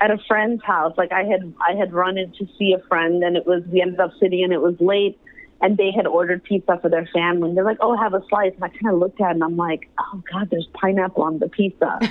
at 0.00 0.10
a 0.10 0.18
friend's 0.28 0.62
house. 0.64 0.94
Like 0.96 1.12
I 1.12 1.24
had 1.24 1.52
I 1.60 1.74
had 1.74 1.92
run 1.92 2.18
in 2.18 2.32
to 2.32 2.48
see 2.58 2.72
a 2.72 2.78
friend, 2.88 3.22
and 3.22 3.36
it 3.36 3.46
was 3.46 3.62
we 3.70 3.82
ended 3.82 4.00
up 4.00 4.12
sitting, 4.20 4.44
and 4.44 4.52
it 4.52 4.60
was 4.60 4.76
late, 4.80 5.18
and 5.60 5.76
they 5.76 5.90
had 5.94 6.06
ordered 6.06 6.44
pizza 6.44 6.78
for 6.80 6.88
their 6.88 7.08
family. 7.12 7.48
And 7.48 7.56
they're 7.56 7.64
like, 7.64 7.78
"Oh, 7.80 7.96
have 7.96 8.14
a 8.14 8.22
slice." 8.28 8.52
And 8.54 8.64
I 8.64 8.68
kind 8.68 8.94
of 8.94 9.00
looked 9.00 9.20
at 9.20 9.28
it, 9.28 9.34
and 9.34 9.44
I'm 9.44 9.56
like, 9.56 9.88
"Oh 9.98 10.22
God, 10.32 10.50
there's 10.50 10.68
pineapple 10.74 11.22
on 11.22 11.38
the 11.38 11.48
pizza," 11.48 11.98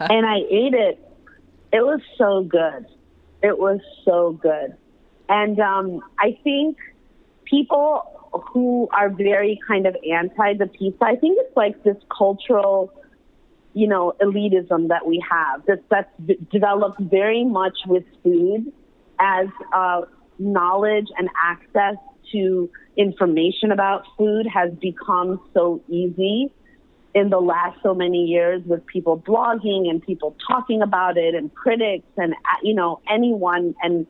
and 0.00 0.26
I 0.26 0.38
ate 0.50 0.74
it. 0.74 0.98
It 1.72 1.82
was 1.82 2.00
so 2.16 2.42
good. 2.42 2.86
It 3.42 3.58
was 3.58 3.80
so 4.04 4.32
good, 4.32 4.74
and 5.28 5.58
um, 5.60 6.00
I 6.18 6.38
think 6.42 6.76
people 7.44 8.18
who 8.52 8.88
are 8.92 9.08
very 9.08 9.58
kind 9.66 9.86
of 9.86 9.96
anti 10.10 10.54
the 10.54 10.66
pizza, 10.66 11.04
I 11.04 11.16
think 11.16 11.38
it's 11.40 11.56
like 11.56 11.82
this 11.82 11.96
cultural, 12.16 12.92
you 13.74 13.86
know, 13.86 14.14
elitism 14.20 14.88
that 14.88 15.06
we 15.06 15.22
have 15.30 15.64
that 15.66 15.82
that's 15.90 16.10
developed 16.50 17.00
very 17.00 17.44
much 17.44 17.78
with 17.86 18.04
food 18.22 18.72
as 19.18 19.48
uh, 19.72 20.02
knowledge 20.38 21.06
and 21.16 21.28
access 21.42 21.96
to 22.32 22.70
information 22.96 23.72
about 23.72 24.04
food 24.16 24.46
has 24.46 24.72
become 24.74 25.40
so 25.54 25.80
easy 25.88 26.52
in 27.14 27.30
the 27.30 27.40
last 27.40 27.78
so 27.82 27.94
many 27.94 28.24
years 28.24 28.62
with 28.66 28.84
people 28.86 29.18
blogging 29.18 29.88
and 29.88 30.02
people 30.02 30.36
talking 30.46 30.82
about 30.82 31.16
it 31.16 31.34
and 31.34 31.54
critics 31.54 32.06
and 32.16 32.32
uh, 32.32 32.58
you 32.62 32.74
know 32.74 33.00
anyone. 33.10 33.74
And 33.82 34.06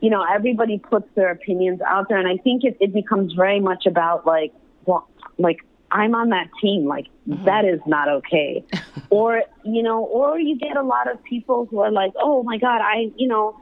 you 0.00 0.10
know 0.10 0.22
everybody 0.22 0.78
puts 0.78 1.08
their 1.14 1.30
opinions 1.30 1.80
out 1.80 2.08
there. 2.08 2.18
And 2.18 2.28
i 2.28 2.36
think 2.36 2.64
it, 2.64 2.76
it 2.80 2.92
becomes 2.92 3.32
very 3.32 3.60
much 3.60 3.86
about 3.86 4.26
like 4.26 4.52
well 4.84 5.08
like 5.38 5.58
i'm 5.90 6.14
on 6.14 6.30
that 6.30 6.48
team. 6.60 6.86
Like 6.86 7.06
that 7.26 7.64
is 7.64 7.80
not 7.86 8.08
okay. 8.08 8.64
Or 9.08 9.42
you 9.64 9.84
know 9.84 10.04
or 10.04 10.38
you 10.38 10.58
get 10.58 10.76
a 10.76 10.82
lot 10.82 11.08
of 11.10 11.22
people 11.22 11.66
who 11.66 11.78
are 11.78 11.92
like 11.92 12.12
oh 12.20 12.42
my 12.42 12.58
god 12.58 12.80
i 12.80 13.12
you 13.16 13.28
know 13.28 13.56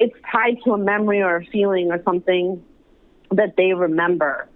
it's 0.00 0.16
tied 0.32 0.56
to 0.64 0.72
a 0.72 0.78
memory 0.78 1.22
or 1.22 1.36
a 1.36 1.44
feeling 1.46 1.92
or 1.92 2.02
something 2.02 2.60
that 3.30 3.56
they 3.56 3.72
remember 3.72 4.48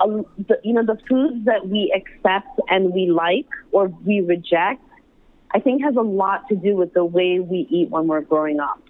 um, 0.00 0.24
the, 0.46 0.60
you 0.62 0.72
know, 0.74 0.84
the 0.84 0.98
foods 1.08 1.44
that 1.46 1.68
we 1.68 1.92
accept 1.94 2.60
and 2.68 2.92
we 2.92 3.06
like 3.10 3.46
or 3.72 3.88
we 3.88 4.20
reject, 4.20 4.82
I 5.52 5.60
think 5.60 5.82
has 5.82 5.96
a 5.96 6.00
lot 6.02 6.48
to 6.48 6.56
do 6.56 6.76
with 6.76 6.92
the 6.94 7.04
way 7.04 7.40
we 7.40 7.66
eat 7.70 7.90
when 7.90 8.06
we're 8.06 8.20
growing 8.20 8.60
up. 8.60 8.80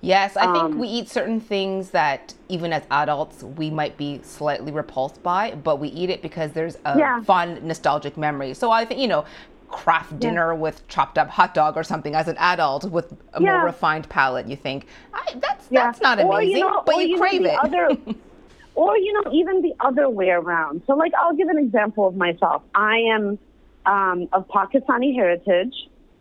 Yes, 0.00 0.36
I 0.36 0.52
think 0.52 0.72
Um, 0.74 0.78
we 0.80 0.88
eat 0.88 1.08
certain 1.08 1.38
things 1.38 1.90
that 1.90 2.34
even 2.48 2.72
as 2.72 2.82
adults 2.90 3.44
we 3.44 3.70
might 3.70 3.96
be 3.96 4.20
slightly 4.24 4.72
repulsed 4.72 5.22
by, 5.22 5.54
but 5.54 5.78
we 5.78 5.88
eat 5.88 6.10
it 6.10 6.22
because 6.22 6.52
there's 6.52 6.76
a 6.84 6.98
Yeah. 6.98 7.22
fun 7.22 7.60
nostalgic 7.62 8.16
memory. 8.16 8.52
So 8.54 8.72
I 8.72 8.84
think, 8.84 9.00
you 9.00 9.06
know, 9.06 9.24
Kraft 9.68 10.18
Dinner 10.18 10.56
with 10.56 10.86
chopped 10.88 11.18
up 11.18 11.30
hot 11.30 11.54
dog 11.54 11.76
or 11.76 11.84
something 11.84 12.16
as 12.16 12.26
an 12.26 12.36
adult 12.38 12.90
with 12.90 13.12
a 13.32 13.40
Yeah. 13.40 13.52
more 13.52 13.66
refined 13.66 14.08
palate, 14.08 14.48
you 14.48 14.56
think, 14.56 14.86
I, 15.14 15.34
that's 15.36 15.68
Yeah. 15.70 15.84
that's 15.84 16.00
not 16.00 16.18
Or, 16.18 16.40
amazing, 16.40 16.58
you 16.58 16.64
know, 16.64 16.82
but 16.84 16.96
or, 16.96 17.02
you 17.02 17.16
crave 17.16 17.42
the 17.44 17.52
it. 17.52 17.58
Other, 17.60 17.96
or, 18.74 18.96
you 18.96 19.12
know, 19.12 19.32
even 19.32 19.62
the 19.62 19.74
other 19.80 20.08
way 20.08 20.30
around. 20.30 20.82
So, 20.86 20.94
like, 20.94 21.12
I'll 21.20 21.36
give 21.36 21.48
an 21.48 21.58
example 21.58 22.06
of 22.06 22.16
myself. 22.16 22.62
I 22.74 22.98
am 23.14 23.38
um, 23.86 24.28
of 24.32 24.48
Pakistani 24.48 25.14
heritage, 25.14 25.74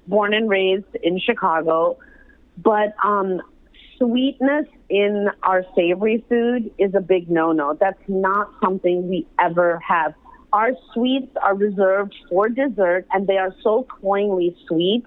born 0.07 0.33
and 0.33 0.49
raised 0.49 0.95
in 1.03 1.19
Chicago, 1.19 1.97
but 2.57 2.93
um, 3.03 3.41
sweetness 3.97 4.65
in 4.89 5.29
our 5.43 5.63
savory 5.75 6.23
food 6.27 6.71
is 6.77 6.93
a 6.95 7.01
big 7.01 7.29
no-no. 7.29 7.77
That's 7.79 8.01
not 8.07 8.51
something 8.61 9.07
we 9.07 9.27
ever 9.39 9.79
have. 9.87 10.13
Our 10.53 10.71
sweets 10.93 11.31
are 11.41 11.55
reserved 11.55 12.15
for 12.29 12.49
dessert, 12.49 13.05
and 13.13 13.27
they 13.27 13.37
are 13.37 13.55
so 13.63 13.83
cloyingly 13.83 14.55
sweet 14.67 15.05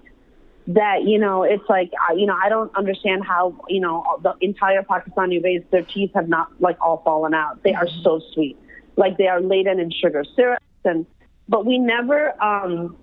that 0.67 1.03
you 1.03 1.19
know 1.19 1.43
it's 1.43 1.63
like 1.69 1.91
you 2.15 2.25
know 2.25 2.37
I 2.41 2.49
don't 2.49 2.75
understand 2.75 3.23
how 3.23 3.55
you 3.69 3.79
know 3.79 4.03
the 4.23 4.33
entire 4.41 4.81
Pakistani 4.81 5.43
race 5.43 5.63
their 5.71 5.83
teeth 5.83 6.11
have 6.15 6.27
not 6.27 6.49
like 6.59 6.77
all 6.81 7.01
fallen 7.03 7.33
out. 7.33 7.61
They 7.63 7.73
are 7.73 7.87
so 8.03 8.21
sweet, 8.33 8.57
like 8.95 9.17
they 9.17 9.27
are 9.27 9.41
laden 9.41 9.79
in 9.79 9.91
sugar 9.91 10.23
syrup, 10.35 10.61
and 10.83 11.05
but 11.47 11.65
we 11.65 11.77
never 11.77 12.31
um, 12.41 12.97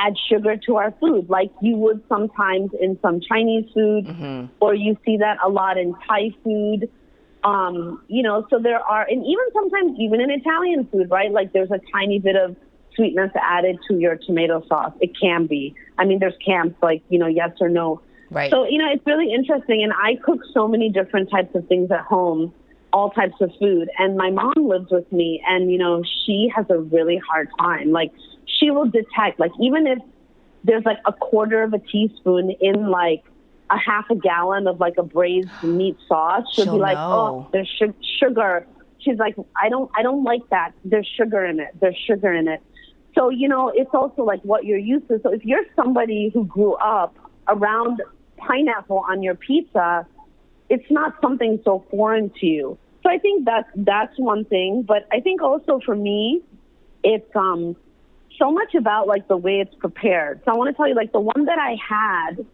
add 0.00 0.14
sugar 0.30 0.56
to 0.66 0.76
our 0.76 0.92
food 1.00 1.28
like 1.28 1.50
you 1.60 1.76
would 1.76 2.02
sometimes 2.08 2.70
in 2.80 2.98
some 3.02 3.20
Chinese 3.20 3.70
food, 3.74 4.06
or 4.60 4.74
you 4.74 4.96
see 5.04 5.18
that 5.18 5.38
a 5.44 5.48
lot 5.48 5.76
in 5.76 5.94
Thai 6.08 6.30
food. 6.42 6.90
Um, 7.44 8.02
you 8.08 8.24
know, 8.24 8.46
so 8.50 8.58
there 8.58 8.80
are, 8.80 9.06
and 9.08 9.24
even 9.24 9.44
sometimes 9.52 9.96
even 10.00 10.20
in 10.20 10.30
Italian 10.30 10.88
food, 10.90 11.08
right? 11.08 11.30
Like 11.30 11.52
there's 11.52 11.70
a 11.70 11.78
tiny 11.92 12.18
bit 12.18 12.34
of 12.34 12.56
sweetness 12.96 13.30
added 13.40 13.78
to 13.88 13.98
your 13.98 14.16
tomato 14.16 14.64
sauce. 14.66 14.92
It 15.00 15.12
can 15.18 15.46
be. 15.46 15.74
I 15.98 16.04
mean, 16.04 16.18
there's 16.18 16.36
camps 16.44 16.76
like, 16.82 17.02
you 17.08 17.18
know, 17.18 17.26
yes 17.26 17.50
or 17.60 17.68
no. 17.68 18.00
Right. 18.30 18.50
So, 18.50 18.66
you 18.68 18.78
know, 18.78 18.90
it's 18.92 19.06
really 19.06 19.32
interesting. 19.32 19.82
And 19.82 19.92
I 19.92 20.16
cook 20.22 20.40
so 20.52 20.68
many 20.68 20.90
different 20.90 21.30
types 21.30 21.54
of 21.54 21.66
things 21.66 21.90
at 21.90 22.00
home, 22.00 22.52
all 22.92 23.10
types 23.10 23.34
of 23.40 23.50
food. 23.58 23.88
And 23.98 24.16
my 24.16 24.30
mom 24.30 24.52
lives 24.56 24.90
with 24.90 25.10
me, 25.12 25.42
and, 25.46 25.70
you 25.72 25.78
know, 25.78 26.02
she 26.24 26.50
has 26.54 26.66
a 26.70 26.78
really 26.78 27.20
hard 27.28 27.48
time. 27.58 27.90
Like, 27.90 28.12
she 28.46 28.70
will 28.70 28.90
detect, 28.90 29.40
like, 29.40 29.52
even 29.60 29.86
if 29.86 29.98
there's 30.64 30.84
like 30.84 30.98
a 31.06 31.12
quarter 31.12 31.62
of 31.62 31.72
a 31.72 31.78
teaspoon 31.78 32.50
in 32.60 32.90
like 32.90 33.24
a 33.70 33.78
half 33.78 34.10
a 34.10 34.16
gallon 34.16 34.66
of 34.66 34.80
like 34.80 34.94
a 34.98 35.02
braised 35.02 35.50
meat 35.62 35.96
sauce, 36.06 36.44
she'll, 36.54 36.64
She'll 36.64 36.74
be 36.74 36.80
like, 36.80 36.96
oh, 36.96 37.00
know. 37.00 37.46
oh, 37.46 37.48
there's 37.52 37.70
su- 37.78 37.94
sugar. 38.18 38.66
She's 39.00 39.18
like, 39.18 39.36
I 39.60 39.68
don't, 39.68 39.90
I 39.96 40.02
don't 40.02 40.24
like 40.24 40.42
that. 40.50 40.72
There's 40.84 41.08
sugar 41.16 41.44
in 41.44 41.60
it. 41.60 41.68
There's 41.80 41.96
sugar 42.06 42.32
in 42.32 42.48
it. 42.48 42.60
So, 43.18 43.30
you 43.30 43.48
know, 43.48 43.72
it's 43.74 43.90
also 43.92 44.22
like 44.22 44.40
what 44.42 44.64
you're 44.64 44.78
used 44.78 45.08
to. 45.08 45.20
So 45.22 45.32
if 45.32 45.44
you're 45.44 45.64
somebody 45.74 46.30
who 46.32 46.44
grew 46.44 46.74
up 46.74 47.16
around 47.48 48.00
pineapple 48.36 49.04
on 49.08 49.22
your 49.22 49.34
pizza, 49.34 50.06
it's 50.68 50.88
not 50.88 51.16
something 51.20 51.60
so 51.64 51.84
foreign 51.90 52.30
to 52.40 52.46
you. 52.46 52.78
So 53.02 53.10
I 53.10 53.18
think 53.18 53.46
that 53.46 53.66
that's 53.74 54.16
one 54.18 54.44
thing. 54.44 54.84
But 54.86 55.08
I 55.10 55.18
think 55.20 55.42
also 55.42 55.80
for 55.84 55.96
me, 55.96 56.42
it's 57.02 57.34
um 57.34 57.74
so 58.38 58.52
much 58.52 58.74
about 58.76 59.08
like 59.08 59.26
the 59.26 59.36
way 59.36 59.60
it's 59.60 59.74
prepared. 59.74 60.40
So 60.44 60.52
I 60.52 60.56
want 60.56 60.70
to 60.70 60.76
tell 60.76 60.86
you 60.86 60.94
like 60.94 61.10
the 61.10 61.20
one 61.20 61.46
that 61.46 61.58
I 61.58 61.76
had 61.88 62.46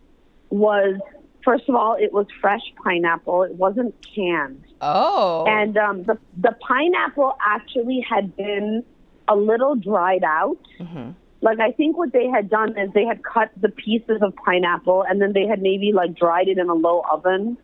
was 0.48 0.98
first 1.44 1.68
of 1.68 1.74
all, 1.74 1.94
it 2.00 2.10
was 2.10 2.26
fresh 2.40 2.62
pineapple. 2.82 3.42
It 3.42 3.54
wasn't 3.54 3.94
canned. 4.14 4.64
oh. 4.80 5.44
And 5.46 5.76
um, 5.76 6.04
the 6.04 6.18
the 6.38 6.56
pineapple 6.66 7.36
actually 7.46 8.00
had 8.08 8.34
been 8.34 8.82
a 9.28 9.36
little 9.36 9.74
dried 9.74 10.24
out. 10.24 10.58
Mm-hmm. 10.80 11.10
Like 11.40 11.60
I 11.60 11.72
think 11.72 11.96
what 11.98 12.12
they 12.12 12.26
had 12.28 12.48
done 12.48 12.78
is 12.78 12.90
they 12.94 13.04
had 13.04 13.22
cut 13.22 13.50
the 13.60 13.68
pieces 13.68 14.22
of 14.22 14.34
pineapple 14.36 15.04
and 15.08 15.20
then 15.20 15.32
they 15.32 15.46
had 15.46 15.60
maybe 15.60 15.92
like 15.92 16.16
dried 16.16 16.48
it 16.48 16.58
in 16.58 16.68
a 16.68 16.74
low 16.74 17.02
oven. 17.10 17.58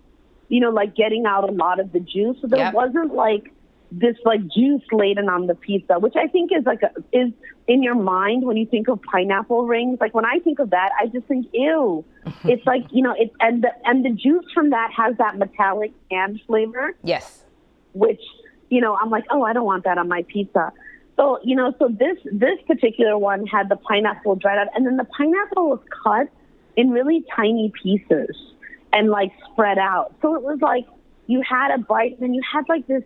You 0.49 0.61
know, 0.61 0.71
like 0.71 0.95
getting 0.97 1.27
out 1.27 1.49
a 1.49 1.53
lot 1.53 1.81
of 1.81 1.93
the 1.93 2.01
juice. 2.01 2.37
So 2.41 2.49
there 2.49 2.59
Yep. 2.59 2.75
wasn't 2.75 3.15
like 3.15 3.53
this 3.93 4.17
like 4.25 4.41
juice 4.49 4.83
laden 4.93 5.29
on 5.29 5.47
the 5.47 5.55
pizza, 5.55 5.99
which 5.99 6.15
I 6.17 6.27
think 6.27 6.51
is 6.53 6.65
like 6.67 6.83
a, 6.83 6.91
is 7.13 7.33
in 7.67 7.83
your 7.83 7.95
mind 7.95 8.45
when 8.45 8.57
you 8.57 8.67
think 8.67 8.89
of 8.89 9.01
pineapple 9.03 9.67
rings. 9.67 9.99
Like 10.01 10.15
when 10.15 10.25
I 10.25 10.39
think 10.41 10.59
of 10.59 10.71
that, 10.71 10.91
I 11.01 11.07
just 11.07 11.27
think 11.27 11.47
ew. 11.53 12.05
it's 12.45 12.65
like 12.67 12.85
you 12.91 13.03
know 13.03 13.15
it 13.19 13.33
and 13.41 13.63
the 13.63 13.71
and 13.85 14.05
the 14.05 14.11
juice 14.11 14.45
from 14.53 14.71
that 14.71 14.91
has 14.97 15.17
that 15.19 15.39
metallic 15.39 15.93
and 16.11 16.41
flavor 16.47 16.95
yes. 17.03 17.45
which 17.95 18.21
you 18.69 18.81
know 18.81 18.97
I'm 19.01 19.11
like, 19.11 19.25
oh, 19.31 19.43
I 19.43 19.53
don't 19.53 19.65
want 19.65 19.85
that 19.85 19.99
on 19.99 20.09
my 20.09 20.25
pizza. 20.29 20.73
So 21.21 21.39
you 21.45 21.55
know, 21.55 21.75
so 21.79 21.89
this 21.89 22.17
this 22.33 22.59
particular 22.67 23.19
one 23.19 23.47
had 23.47 23.69
the 23.69 23.77
pineapple 23.77 24.37
dried 24.37 24.59
out, 24.59 24.69
and 24.75 24.87
then 24.87 24.97
the 24.97 25.05
pineapple 25.05 25.69
was 25.69 25.81
cut 26.03 26.29
in 26.77 26.91
really 26.91 27.27
tiny 27.37 27.71
pieces 27.83 28.35
and 28.95 29.11
like 29.11 29.31
spread 29.53 29.77
out. 29.77 30.15
So 30.23 30.35
it 30.35 30.43
was 30.43 30.61
like 30.63 30.87
you 31.27 31.43
had 31.47 31.75
a 31.75 31.79
bite, 31.79 32.13
and 32.13 32.21
then 32.21 32.33
you 32.33 32.41
had 32.51 32.65
like 32.71 32.87
this, 32.87 33.03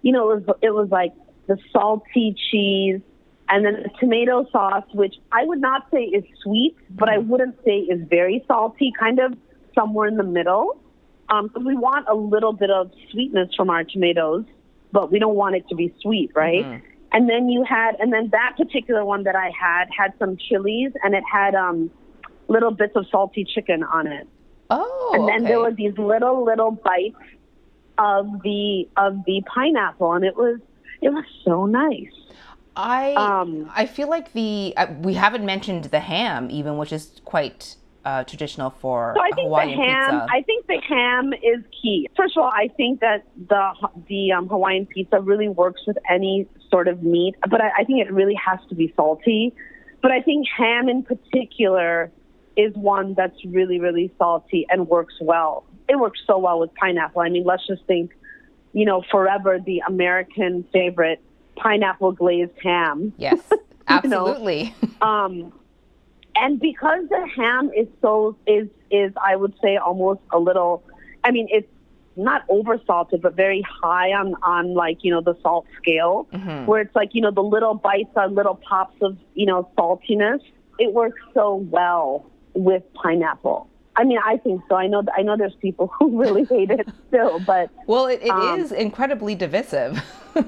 you 0.00 0.12
know, 0.12 0.30
it 0.30 0.46
was 0.46 0.56
it 0.62 0.70
was 0.70 0.88
like 0.90 1.12
the 1.46 1.58
salty 1.70 2.34
cheese, 2.50 3.02
and 3.50 3.66
then 3.66 3.82
the 3.82 3.90
tomato 4.00 4.46
sauce, 4.50 4.86
which 4.94 5.16
I 5.30 5.44
would 5.44 5.60
not 5.60 5.90
say 5.92 6.04
is 6.04 6.24
sweet, 6.42 6.74
but 6.88 7.10
I 7.10 7.18
wouldn't 7.18 7.62
say 7.66 7.80
is 7.80 8.00
very 8.08 8.42
salty, 8.48 8.94
kind 8.98 9.18
of 9.18 9.34
somewhere 9.74 10.08
in 10.08 10.16
the 10.16 10.24
middle. 10.24 10.80
Um, 11.28 11.50
so 11.52 11.60
we 11.60 11.76
want 11.76 12.06
a 12.08 12.14
little 12.14 12.54
bit 12.54 12.70
of 12.70 12.90
sweetness 13.10 13.54
from 13.54 13.68
our 13.68 13.84
tomatoes, 13.84 14.46
but 14.90 15.12
we 15.12 15.18
don't 15.18 15.36
want 15.36 15.54
it 15.54 15.68
to 15.68 15.74
be 15.74 15.94
sweet, 16.00 16.30
right? 16.34 16.64
And 17.12 17.28
then 17.28 17.48
you 17.48 17.64
had, 17.64 17.96
and 18.00 18.12
then 18.12 18.28
that 18.32 18.54
particular 18.56 19.04
one 19.04 19.24
that 19.24 19.34
I 19.34 19.50
had 19.58 19.88
had 19.96 20.12
some 20.18 20.36
chilies, 20.36 20.92
and 21.02 21.14
it 21.14 21.24
had 21.30 21.54
um, 21.54 21.90
little 22.48 22.70
bits 22.70 22.96
of 22.96 23.06
salty 23.10 23.44
chicken 23.44 23.82
on 23.82 24.06
it. 24.06 24.28
Oh, 24.70 25.12
and 25.14 25.26
then 25.26 25.40
okay. 25.40 25.46
there 25.48 25.60
were 25.60 25.72
these 25.72 25.96
little 25.96 26.44
little 26.44 26.72
bites 26.72 27.16
of 27.96 28.42
the 28.42 28.88
of 28.96 29.24
the 29.26 29.42
pineapple, 29.46 30.12
and 30.12 30.24
it 30.24 30.36
was 30.36 30.60
it 31.00 31.08
was 31.08 31.24
so 31.44 31.66
nice. 31.66 32.12
I 32.76 33.14
Um, 33.14 33.70
I 33.74 33.86
feel 33.86 34.08
like 34.08 34.32
the 34.34 34.74
uh, 34.76 34.86
we 35.00 35.14
haven't 35.14 35.44
mentioned 35.44 35.84
the 35.84 36.00
ham 36.00 36.48
even, 36.50 36.76
which 36.76 36.92
is 36.92 37.20
quite 37.24 37.76
uh, 38.08 38.24
traditional 38.24 38.70
for 38.70 39.12
So 39.14 39.20
I 39.22 39.30
think 39.34 39.48
Hawaiian 39.48 39.78
the 39.78 39.84
ham. 39.84 40.20
pizza. 40.20 40.26
I 40.32 40.42
think 40.42 40.66
the 40.66 40.80
ham 40.88 41.32
is 41.34 41.64
key. 41.82 42.08
First 42.16 42.36
of 42.36 42.42
all, 42.42 42.50
I 42.50 42.68
think 42.76 43.00
that 43.00 43.24
the 43.48 43.72
the 44.08 44.32
um, 44.32 44.48
Hawaiian 44.48 44.86
pizza 44.86 45.20
really 45.20 45.48
works 45.48 45.82
with 45.86 45.98
any 46.10 46.48
sort 46.70 46.88
of 46.88 47.02
meat, 47.02 47.34
but 47.50 47.60
I, 47.60 47.70
I 47.80 47.84
think 47.84 48.00
it 48.00 48.10
really 48.10 48.34
has 48.34 48.60
to 48.70 48.74
be 48.74 48.92
salty. 48.96 49.54
But 50.00 50.10
I 50.10 50.22
think 50.22 50.46
ham 50.56 50.88
in 50.88 51.02
particular 51.02 52.10
is 52.56 52.72
one 52.74 53.14
that's 53.14 53.44
really 53.44 53.78
really 53.78 54.10
salty 54.16 54.66
and 54.70 54.88
works 54.88 55.14
well. 55.20 55.64
It 55.88 55.98
works 55.98 56.20
so 56.26 56.38
well 56.38 56.60
with 56.60 56.74
pineapple. 56.74 57.20
I 57.20 57.28
mean, 57.28 57.44
let's 57.44 57.66
just 57.66 57.84
think, 57.86 58.12
you 58.72 58.86
know, 58.86 59.02
forever 59.10 59.58
the 59.58 59.82
American 59.86 60.64
favorite 60.72 61.20
pineapple 61.56 62.12
glazed 62.12 62.52
ham. 62.62 63.12
yes, 63.18 63.40
know. 63.50 63.58
absolutely. 63.88 64.74
Um, 65.00 65.52
and 66.40 66.58
because 66.60 67.08
the 67.08 67.26
ham 67.36 67.70
is 67.76 67.86
so 68.00 68.36
is 68.46 68.68
is 68.90 69.12
I 69.22 69.36
would 69.36 69.54
say 69.62 69.76
almost 69.76 70.20
a 70.32 70.38
little. 70.38 70.82
I 71.24 71.30
mean, 71.30 71.48
it's 71.50 71.68
not 72.16 72.42
over 72.48 72.80
salted, 72.86 73.22
but 73.22 73.34
very 73.34 73.62
high 73.62 74.10
on 74.12 74.34
on 74.42 74.74
like 74.74 74.98
you 75.02 75.10
know 75.10 75.20
the 75.20 75.36
salt 75.42 75.66
scale, 75.80 76.26
where 76.66 76.80
it's 76.80 76.94
like 76.96 77.10
you 77.12 77.20
know 77.20 77.30
the 77.30 77.42
little 77.42 77.74
bites 77.74 78.10
are 78.16 78.28
little 78.28 78.56
pops 78.68 78.96
of 79.02 79.16
you 79.34 79.46
know 79.46 79.68
saltiness. 79.76 80.40
It 80.78 80.92
works 80.92 81.20
so 81.34 81.56
well 81.56 82.24
with 82.54 82.82
pineapple. 82.94 83.68
I 83.96 84.04
mean, 84.04 84.18
I 84.24 84.36
think 84.36 84.62
so. 84.68 84.76
I 84.76 84.86
know 84.86 85.02
I 85.16 85.22
know 85.22 85.36
there's 85.36 85.56
people 85.56 85.88
who 85.98 86.18
really 86.22 86.44
hate 86.44 86.70
it 86.70 86.88
still, 87.08 87.40
but 87.40 87.70
well, 87.86 88.06
it, 88.06 88.20
it 88.22 88.30
Um, 88.30 88.60
is 88.60 88.72
incredibly 88.72 89.34
divisive. 89.34 90.00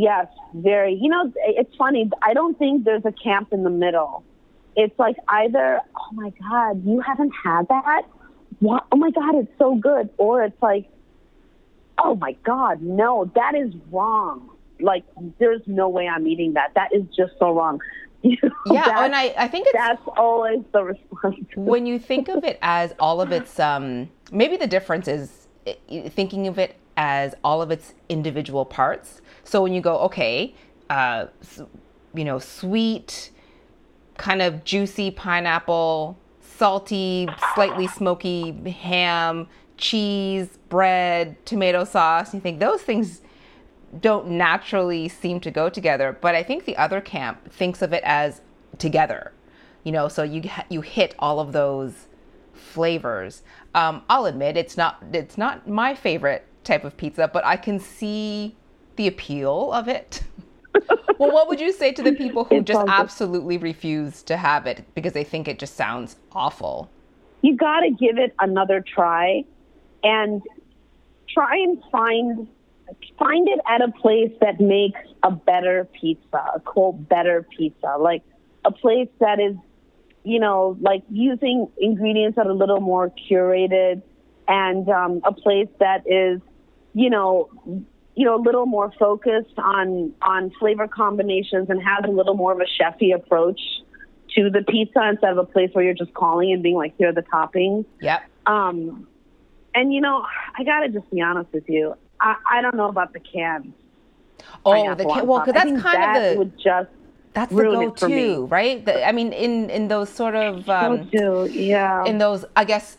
Yes, 0.00 0.28
very. 0.54 0.94
You 0.94 1.08
know, 1.08 1.32
it's 1.44 1.74
funny. 1.74 2.08
I 2.22 2.32
don't 2.32 2.56
think 2.56 2.84
there's 2.84 3.04
a 3.04 3.10
camp 3.10 3.52
in 3.52 3.64
the 3.64 3.70
middle. 3.70 4.22
It's 4.78 4.96
like 4.96 5.16
either, 5.26 5.80
oh 5.96 6.12
my 6.12 6.32
God, 6.48 6.86
you 6.86 7.00
haven't 7.00 7.32
had 7.44 7.66
that? 7.66 8.02
What? 8.60 8.86
Oh 8.92 8.96
my 8.96 9.10
God, 9.10 9.34
it's 9.34 9.50
so 9.58 9.74
good. 9.74 10.08
Or 10.18 10.44
it's 10.44 10.62
like, 10.62 10.88
oh 11.98 12.14
my 12.14 12.36
God, 12.44 12.80
no, 12.80 13.28
that 13.34 13.56
is 13.56 13.74
wrong. 13.90 14.50
Like, 14.78 15.02
there's 15.40 15.62
no 15.66 15.88
way 15.88 16.06
I'm 16.06 16.28
eating 16.28 16.52
that. 16.52 16.74
That 16.76 16.94
is 16.94 17.02
just 17.16 17.32
so 17.40 17.54
wrong. 17.54 17.80
You 18.20 18.36
know, 18.42 18.50
yeah, 18.74 19.04
and 19.04 19.14
I, 19.14 19.32
I 19.38 19.46
think 19.46 19.68
it's 19.68 19.78
that's 19.78 20.02
always 20.16 20.64
the 20.72 20.82
response. 20.82 21.36
when 21.54 21.86
you 21.86 22.00
think 22.00 22.26
of 22.26 22.42
it 22.42 22.58
as 22.62 22.92
all 22.98 23.20
of 23.20 23.30
its 23.30 23.60
um 23.60 24.10
maybe 24.32 24.56
the 24.56 24.66
difference 24.66 25.06
is 25.06 25.46
thinking 26.08 26.48
of 26.48 26.58
it 26.58 26.74
as 26.96 27.36
all 27.44 27.62
of 27.62 27.70
its 27.70 27.94
individual 28.08 28.64
parts 28.64 29.22
so 29.44 29.62
when 29.62 29.72
you 29.72 29.80
go 29.80 29.98
okay 29.98 30.52
uh 30.90 31.26
you 32.12 32.24
know 32.24 32.40
sweet 32.40 33.30
kind 34.18 34.42
of 34.42 34.64
juicy 34.64 35.10
pineapple 35.10 36.18
salty 36.40 37.26
slightly 37.54 37.86
smoky 37.86 38.52
ham 38.70 39.48
cheese 39.78 40.58
bread 40.68 41.36
tomato 41.46 41.84
sauce. 41.84 42.34
You 42.34 42.40
think 42.40 42.60
those 42.60 42.82
things 42.82 43.22
don't 44.00 44.28
naturally 44.28 45.08
seem 45.08 45.40
to 45.40 45.50
go 45.50 45.70
together 45.70 46.16
but 46.20 46.34
i 46.34 46.42
think 46.42 46.66
the 46.66 46.76
other 46.76 47.00
camp 47.00 47.50
thinks 47.50 47.80
of 47.80 47.92
it 47.92 48.02
as 48.04 48.42
together 48.76 49.32
you 49.82 49.90
know 49.90 50.08
so 50.08 50.22
you 50.22 50.42
you 50.68 50.82
hit 50.82 51.14
all 51.18 51.40
of 51.40 51.52
those 51.52 52.06
flavors. 52.52 53.42
Um, 53.74 54.02
i'll 54.10 54.26
admit 54.26 54.56
it's 54.56 54.76
not 54.76 55.02
it's 55.12 55.38
not 55.38 55.68
my 55.68 55.94
favorite 55.94 56.44
type 56.64 56.84
of 56.84 56.96
pizza 56.96 57.30
but 57.32 57.44
i 57.46 57.56
can 57.56 57.80
see 57.80 58.56
the 58.96 59.06
appeal 59.06 59.72
of 59.72 59.88
it 59.88 60.22
well 61.18 61.32
what 61.32 61.48
would 61.48 61.60
you 61.60 61.72
say 61.72 61.92
to 61.92 62.02
the 62.02 62.12
people 62.12 62.44
who 62.44 62.56
It 62.56 62.64
just 62.64 62.80
good. 62.80 62.88
absolutely 62.90 63.58
refuse 63.58 64.22
to 64.24 64.36
have 64.36 64.66
it 64.66 64.84
because 64.94 65.12
they 65.12 65.24
think 65.24 65.48
it 65.48 65.58
just 65.58 65.74
sounds 65.76 66.16
awful 66.32 66.90
you 67.42 67.56
got 67.56 67.80
to 67.80 67.90
give 67.90 68.18
it 68.18 68.34
another 68.40 68.80
try 68.86 69.44
and 70.02 70.42
try 71.28 71.54
and 71.56 71.82
find 71.90 72.48
find 73.18 73.48
it 73.48 73.60
at 73.68 73.82
a 73.82 73.92
place 73.92 74.32
that 74.40 74.60
makes 74.60 75.00
a 75.22 75.30
better 75.30 75.86
pizza 76.00 76.44
a 76.54 76.60
quote 76.60 77.08
better 77.08 77.46
pizza 77.56 77.96
like 77.98 78.22
a 78.64 78.70
place 78.70 79.08
that 79.20 79.38
is 79.40 79.54
you 80.24 80.40
know 80.40 80.76
like 80.80 81.02
using 81.10 81.68
ingredients 81.78 82.36
that 82.36 82.46
are 82.46 82.50
a 82.50 82.54
little 82.54 82.80
more 82.80 83.12
curated 83.30 84.02
and 84.48 84.88
um, 84.88 85.20
a 85.24 85.32
place 85.32 85.68
that 85.78 86.02
is 86.06 86.40
you 86.94 87.10
know 87.10 87.48
you 88.18 88.24
know 88.24 88.36
a 88.36 88.42
little 88.42 88.66
more 88.66 88.92
focused 88.98 89.58
on 89.58 90.12
on 90.22 90.50
flavor 90.58 90.88
combinations 90.88 91.70
and 91.70 91.80
has 91.82 92.04
a 92.04 92.10
little 92.10 92.34
more 92.34 92.52
of 92.52 92.60
a 92.60 92.66
chefy 92.82 93.14
approach 93.14 93.60
to 94.34 94.50
the 94.50 94.62
pizza 94.68 95.00
instead 95.08 95.32
of 95.32 95.38
a 95.38 95.44
place 95.44 95.70
where 95.72 95.84
you're 95.84 95.94
just 95.94 96.12
calling 96.14 96.52
and 96.52 96.62
being 96.62 96.76
like 96.76 96.94
here 96.98 97.08
are 97.10 97.12
the 97.12 97.22
toppings 97.22 97.84
yep 98.00 98.22
um, 98.46 99.06
and 99.74 99.92
you 99.92 100.00
know, 100.00 100.24
I 100.58 100.64
gotta 100.64 100.88
just 100.88 101.08
be 101.10 101.20
honest 101.20 101.52
with 101.52 101.68
you. 101.68 101.94
I, 102.20 102.34
I 102.50 102.62
don't 102.62 102.74
know 102.74 102.88
about 102.88 103.12
the 103.12 103.20
cans. 103.20 103.72
oh 104.64 104.94
the 104.94 105.04
pineapple 105.04 105.04
ca- 105.14 105.20
on 105.20 105.26
well 105.26 105.40
because 105.40 105.54
that's 105.54 105.82
kind 105.82 106.02
that 106.02 106.16
of 106.16 106.32
the 106.32 106.38
would 106.38 106.58
just 106.58 106.88
that's 107.34 107.50
the 107.50 107.56
ruin 107.56 107.88
it 107.88 107.98
for 107.98 108.08
me. 108.08 108.28
go-to 108.28 108.46
right 108.46 108.84
The- 108.84 109.06
i 109.06 109.12
mean 109.12 109.32
in 109.32 109.70
in 109.70 109.88
those 109.88 110.08
sort 110.08 110.34
of 110.34 110.68
um, 110.68 111.08
go 111.10 111.46
to 111.46 111.52
yeah. 111.52 112.04
in 112.04 112.18
those 112.18 112.44
i 112.56 112.64
guess 112.64 112.96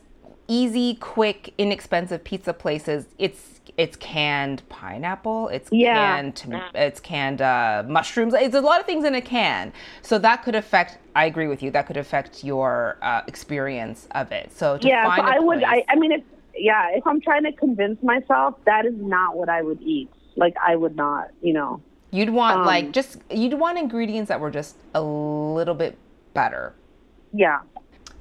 easy 0.48 0.96
quick 0.96 1.54
inexpensive 1.58 2.24
pizza 2.24 2.54
places 2.54 3.08
it's 3.18 3.59
it's 3.78 3.96
canned 3.98 4.62
pineapple 4.70 5.48
it's 5.50 5.70
Yeah. 5.72 5.94
canned 6.16 6.36
tom- 6.36 6.62
it's 6.76 7.00
canned 7.00 7.42
uh, 7.42 7.84
mushrooms 7.88 8.34
it's 8.34 8.56
a 8.56 8.62
lot 8.62 8.80
of 8.80 8.86
things 8.86 9.06
in 9.06 9.16
a 9.16 9.22
can 9.22 9.72
so 10.02 10.18
that 10.20 10.44
could 10.44 10.56
affect 10.56 10.98
i 11.16 11.26
agree 11.26 11.48
with 11.48 11.62
you 11.64 11.72
that 11.72 11.88
could 11.88 11.98
affect 11.98 12.44
your 12.44 12.98
uh, 13.02 13.22
experience 13.28 14.08
of 14.12 14.32
it 14.32 14.52
so 14.52 14.78
to 14.78 14.88
yeah, 14.88 15.04
find 15.06 15.22
so 15.22 15.32
a 15.32 15.36
I 15.36 15.40
would. 15.40 15.64
I, 15.64 15.84
I 15.90 15.96
mean, 15.96 16.12
if 16.12 16.24
yeah, 16.56 16.90
if 16.94 17.06
I'm 17.08 17.22
trying 17.22 17.44
to 17.44 17.54
convince 17.54 18.02
myself, 18.04 18.56
that 18.66 18.86
is 18.86 18.94
not 18.98 19.38
what 19.38 19.48
I 19.50 19.62
would 19.62 19.82
eat. 19.82 20.10
Like 20.36 20.56
I 20.66 20.76
would 20.76 20.96
not, 20.96 21.30
you 21.42 21.54
know. 21.54 21.82
you'd 22.12 22.30
want 22.32 22.60
um, 22.60 22.66
like 22.66 22.92
just 22.92 23.18
you'd 23.32 23.54
want 23.54 23.78
ingredients 23.78 24.30
that 24.30 24.40
were 24.40 24.52
just 24.52 24.76
a 24.94 25.02
little 25.02 25.76
bit 25.76 25.98
better 26.34 26.74
Yeah, 27.34 27.60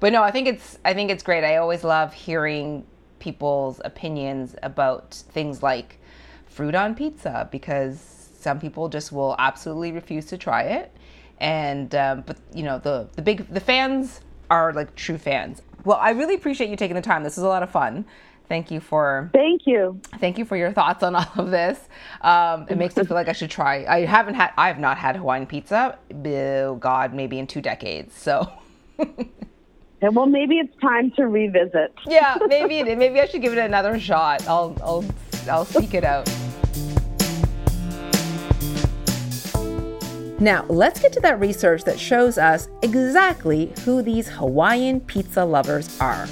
But 0.00 0.12
no, 0.12 0.22
I 0.22 0.30
think 0.30 0.46
it's 0.48 0.78
I 0.84 0.94
think 0.94 1.10
it's 1.10 1.22
great. 1.22 1.42
I 1.44 1.56
always 1.56 1.82
love 1.84 2.12
hearing 2.12 2.84
people's 3.18 3.80
opinions 3.84 4.54
about 4.62 5.14
things 5.14 5.62
like 5.62 5.98
fruit 6.46 6.74
on 6.74 6.94
pizza 6.94 7.48
because 7.52 8.30
some 8.38 8.60
people 8.60 8.88
just 8.88 9.12
will 9.12 9.34
absolutely 9.38 9.92
refuse 9.92 10.26
to 10.26 10.38
try 10.38 10.62
it, 10.62 10.92
and 11.38 11.94
um, 11.94 12.22
but 12.26 12.36
you 12.54 12.62
know 12.62 12.78
the 12.78 13.08
the 13.16 13.22
big 13.22 13.46
the 13.48 13.60
fans 13.60 14.20
are 14.50 14.72
like 14.72 14.94
true 14.94 15.18
fans. 15.18 15.62
Well, 15.84 15.98
I 16.00 16.10
really 16.10 16.34
appreciate 16.34 16.70
you 16.70 16.76
taking 16.76 16.96
the 16.96 17.02
time. 17.02 17.22
This 17.22 17.38
is 17.38 17.44
a 17.44 17.48
lot 17.48 17.62
of 17.62 17.70
fun. 17.70 18.04
Thank 18.48 18.70
you 18.70 18.80
for 18.80 19.30
thank 19.32 19.66
you. 19.66 20.00
thank 20.18 20.38
you 20.38 20.44
for 20.44 20.56
your 20.56 20.72
thoughts 20.72 21.02
on 21.02 21.14
all 21.16 21.26
of 21.36 21.50
this. 21.50 21.78
Um, 22.22 22.66
it 22.68 22.78
makes 22.78 22.96
me 22.96 23.04
feel 23.04 23.16
like 23.16 23.28
I 23.28 23.32
should 23.32 23.50
try. 23.50 23.84
I 23.84 24.06
haven't 24.06 24.34
had 24.34 24.52
I 24.56 24.68
have 24.68 24.78
not 24.78 24.98
had 24.98 25.16
Hawaiian 25.16 25.46
pizza. 25.46 25.98
Oh 26.24 26.76
God, 26.76 27.12
maybe 27.14 27.38
in 27.38 27.46
two 27.46 27.60
decades. 27.60 28.14
So. 28.16 28.50
And 30.00 30.14
well, 30.14 30.26
maybe 30.26 30.58
it's 30.58 30.74
time 30.80 31.10
to 31.12 31.26
revisit. 31.26 31.92
yeah, 32.06 32.38
maybe 32.46 32.78
it, 32.78 32.98
maybe 32.98 33.20
I 33.20 33.26
should 33.26 33.42
give 33.42 33.52
it 33.52 33.58
another 33.58 33.98
shot. 33.98 34.46
I'll 34.46 34.76
I'll 34.82 35.04
I'll 35.50 35.64
seek 35.64 35.94
it 35.94 36.04
out. 36.04 36.28
Now, 40.40 40.64
let's 40.68 41.00
get 41.00 41.12
to 41.14 41.20
that 41.22 41.40
research 41.40 41.82
that 41.82 41.98
shows 41.98 42.38
us 42.38 42.68
exactly 42.82 43.72
who 43.84 44.02
these 44.02 44.28
Hawaiian 44.28 45.00
pizza 45.00 45.44
lovers 45.44 45.98
are. 46.00 46.28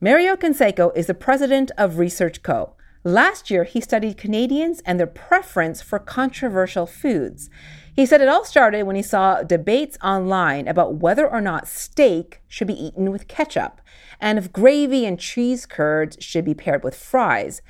Mario 0.00 0.34
Canseco 0.34 0.94
is 0.96 1.06
the 1.06 1.14
president 1.14 1.70
of 1.78 1.98
Research 1.98 2.42
Co. 2.42 2.74
Last 3.04 3.48
year, 3.48 3.62
he 3.62 3.80
studied 3.80 4.16
Canadians 4.16 4.82
and 4.84 4.98
their 4.98 5.06
preference 5.06 5.80
for 5.80 6.00
controversial 6.00 6.84
foods. 6.84 7.48
He 7.94 8.06
said 8.06 8.20
it 8.20 8.28
all 8.28 8.44
started 8.44 8.82
when 8.82 8.96
he 8.96 9.02
saw 9.02 9.42
debates 9.44 9.96
online 10.02 10.66
about 10.66 10.96
whether 10.96 11.28
or 11.30 11.40
not 11.40 11.68
steak 11.68 12.42
should 12.48 12.66
be 12.66 12.84
eaten 12.84 13.12
with 13.12 13.28
ketchup, 13.28 13.80
and 14.20 14.36
if 14.36 14.52
gravy 14.52 15.06
and 15.06 15.18
cheese 15.18 15.64
curds 15.64 16.16
should 16.18 16.44
be 16.44 16.54
paired 16.54 16.82
with 16.82 16.96
fries, 16.96 17.62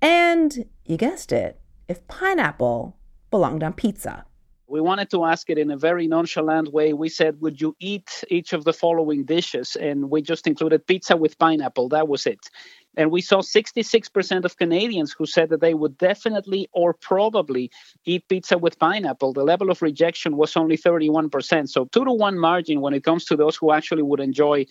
and 0.00 0.66
you 0.84 0.96
guessed 0.96 1.32
it, 1.32 1.60
if 1.88 2.06
pineapple 2.06 2.96
belonged 3.32 3.64
on 3.64 3.72
pizza. 3.72 4.24
We 4.68 4.80
wanted 4.80 5.10
to 5.10 5.24
ask 5.24 5.50
it 5.50 5.58
in 5.58 5.70
a 5.70 5.76
very 5.76 6.06
nonchalant 6.06 6.72
way. 6.72 6.92
We 6.92 7.08
said, 7.08 7.40
Would 7.40 7.60
you 7.60 7.76
eat 7.80 8.24
each 8.28 8.52
of 8.52 8.64
the 8.64 8.72
following 8.72 9.24
dishes? 9.24 9.76
And 9.76 10.10
we 10.10 10.22
just 10.22 10.46
included 10.46 10.86
pizza 10.86 11.16
with 11.16 11.38
pineapple. 11.38 11.90
That 11.90 12.08
was 12.08 12.26
it. 12.26 12.48
And 12.96 13.10
we 13.10 13.20
saw 13.20 13.40
66% 13.40 14.44
of 14.44 14.56
Canadians 14.56 15.12
who 15.12 15.26
said 15.26 15.48
that 15.50 15.60
they 15.60 15.74
would 15.74 15.98
definitely 15.98 16.68
or 16.72 16.94
probably 16.94 17.70
eat 18.04 18.28
pizza 18.28 18.56
with 18.58 18.78
pineapple. 18.78 19.32
The 19.32 19.44
level 19.44 19.70
of 19.70 19.82
rejection 19.82 20.36
was 20.36 20.56
only 20.56 20.76
31%. 20.76 21.68
So, 21.68 21.86
two 21.86 22.04
to 22.04 22.12
one 22.12 22.38
margin 22.38 22.80
when 22.80 22.94
it 22.94 23.04
comes 23.04 23.24
to 23.26 23.36
those 23.36 23.56
who 23.56 23.72
actually 23.72 24.02
would 24.02 24.20
enjoy 24.20 24.66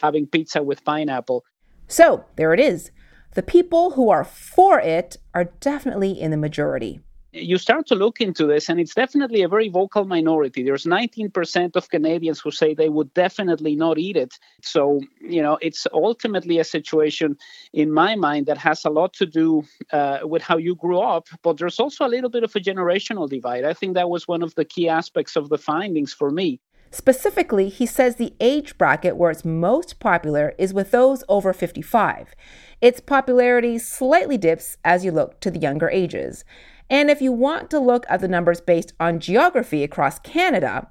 having 0.00 0.26
pizza 0.26 0.62
with 0.62 0.84
pineapple. 0.84 1.44
So, 1.88 2.24
there 2.36 2.54
it 2.54 2.60
is. 2.60 2.90
The 3.34 3.42
people 3.42 3.90
who 3.92 4.10
are 4.10 4.24
for 4.24 4.78
it 4.78 5.16
are 5.34 5.44
definitely 5.60 6.12
in 6.12 6.30
the 6.30 6.36
majority 6.36 7.00
you 7.34 7.58
start 7.58 7.86
to 7.88 7.96
look 7.96 8.20
into 8.20 8.46
this, 8.46 8.68
and 8.68 8.78
it's 8.78 8.94
definitely 8.94 9.42
a 9.42 9.48
very 9.48 9.68
vocal 9.68 10.04
minority. 10.04 10.62
There's 10.62 10.84
19% 10.84 11.74
of 11.74 11.90
Canadians 11.90 12.40
who 12.40 12.50
say 12.50 12.74
they 12.74 12.88
would 12.88 13.12
definitely 13.14 13.74
not 13.74 13.98
eat 13.98 14.16
it. 14.16 14.38
So, 14.62 15.00
you 15.20 15.42
know, 15.42 15.58
it's 15.60 15.86
ultimately 15.92 16.60
a 16.60 16.64
situation, 16.64 17.36
in 17.72 17.92
my 17.92 18.14
mind, 18.14 18.46
that 18.46 18.58
has 18.58 18.84
a 18.84 18.90
lot 18.90 19.12
to 19.14 19.26
do 19.26 19.64
uh, 19.92 20.20
with 20.22 20.42
how 20.42 20.56
you 20.56 20.76
grew 20.76 21.00
up, 21.00 21.26
but 21.42 21.58
there's 21.58 21.80
also 21.80 22.06
a 22.06 22.08
little 22.08 22.30
bit 22.30 22.44
of 22.44 22.54
a 22.54 22.60
generational 22.60 23.28
divide. 23.28 23.64
I 23.64 23.74
think 23.74 23.94
that 23.94 24.08
was 24.08 24.28
one 24.28 24.42
of 24.42 24.54
the 24.54 24.64
key 24.64 24.88
aspects 24.88 25.34
of 25.34 25.48
the 25.48 25.58
findings 25.58 26.12
for 26.12 26.30
me. 26.30 26.60
Specifically, 26.90 27.70
he 27.70 27.86
says 27.86 28.14
the 28.14 28.34
age 28.38 28.78
bracket 28.78 29.16
where 29.16 29.32
it's 29.32 29.44
most 29.44 29.98
popular 29.98 30.54
is 30.58 30.72
with 30.72 30.92
those 30.92 31.24
over 31.28 31.52
55. 31.52 32.36
Its 32.80 33.00
popularity 33.00 33.78
slightly 33.78 34.38
dips 34.38 34.76
as 34.84 35.04
you 35.04 35.10
look 35.10 35.40
to 35.40 35.50
the 35.50 35.58
younger 35.58 35.90
ages. 35.90 36.44
And 36.90 37.10
if 37.10 37.22
you 37.22 37.32
want 37.32 37.70
to 37.70 37.78
look 37.78 38.04
at 38.08 38.20
the 38.20 38.28
numbers 38.28 38.60
based 38.60 38.92
on 39.00 39.20
geography 39.20 39.82
across 39.82 40.18
Canada, 40.18 40.90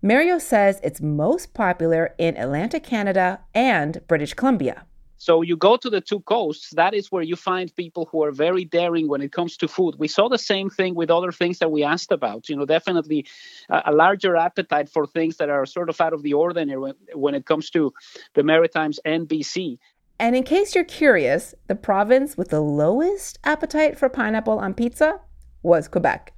Mario 0.00 0.38
says 0.38 0.80
it's 0.82 1.00
most 1.00 1.54
popular 1.54 2.14
in 2.18 2.36
Atlantic 2.36 2.84
Canada 2.84 3.40
and 3.54 4.00
British 4.08 4.34
Columbia. 4.34 4.84
So 5.16 5.40
you 5.40 5.56
go 5.56 5.76
to 5.76 5.88
the 5.88 6.00
two 6.00 6.18
coasts, 6.18 6.70
that 6.70 6.94
is 6.94 7.12
where 7.12 7.22
you 7.22 7.36
find 7.36 7.72
people 7.76 8.08
who 8.10 8.24
are 8.24 8.32
very 8.32 8.64
daring 8.64 9.06
when 9.06 9.22
it 9.22 9.30
comes 9.30 9.56
to 9.58 9.68
food. 9.68 9.94
We 9.96 10.08
saw 10.08 10.28
the 10.28 10.36
same 10.36 10.68
thing 10.68 10.96
with 10.96 11.10
other 11.10 11.30
things 11.30 11.60
that 11.60 11.70
we 11.70 11.84
asked 11.84 12.10
about. 12.10 12.48
You 12.48 12.56
know, 12.56 12.66
definitely 12.66 13.26
a, 13.68 13.82
a 13.86 13.92
larger 13.92 14.34
appetite 14.34 14.88
for 14.88 15.06
things 15.06 15.36
that 15.36 15.48
are 15.48 15.64
sort 15.64 15.88
of 15.88 16.00
out 16.00 16.12
of 16.12 16.24
the 16.24 16.32
ordinary 16.32 16.80
when, 16.80 16.94
when 17.14 17.34
it 17.36 17.46
comes 17.46 17.70
to 17.70 17.92
the 18.34 18.42
Maritimes 18.42 18.98
and 19.04 19.28
BC. 19.28 19.78
And 20.18 20.34
in 20.34 20.42
case 20.42 20.74
you're 20.74 20.82
curious, 20.82 21.54
the 21.68 21.76
province 21.76 22.36
with 22.36 22.48
the 22.48 22.60
lowest 22.60 23.38
appetite 23.44 23.96
for 23.96 24.08
pineapple 24.08 24.58
on 24.58 24.74
pizza 24.74 25.20
was 25.62 25.88
Quebec. 25.88 26.32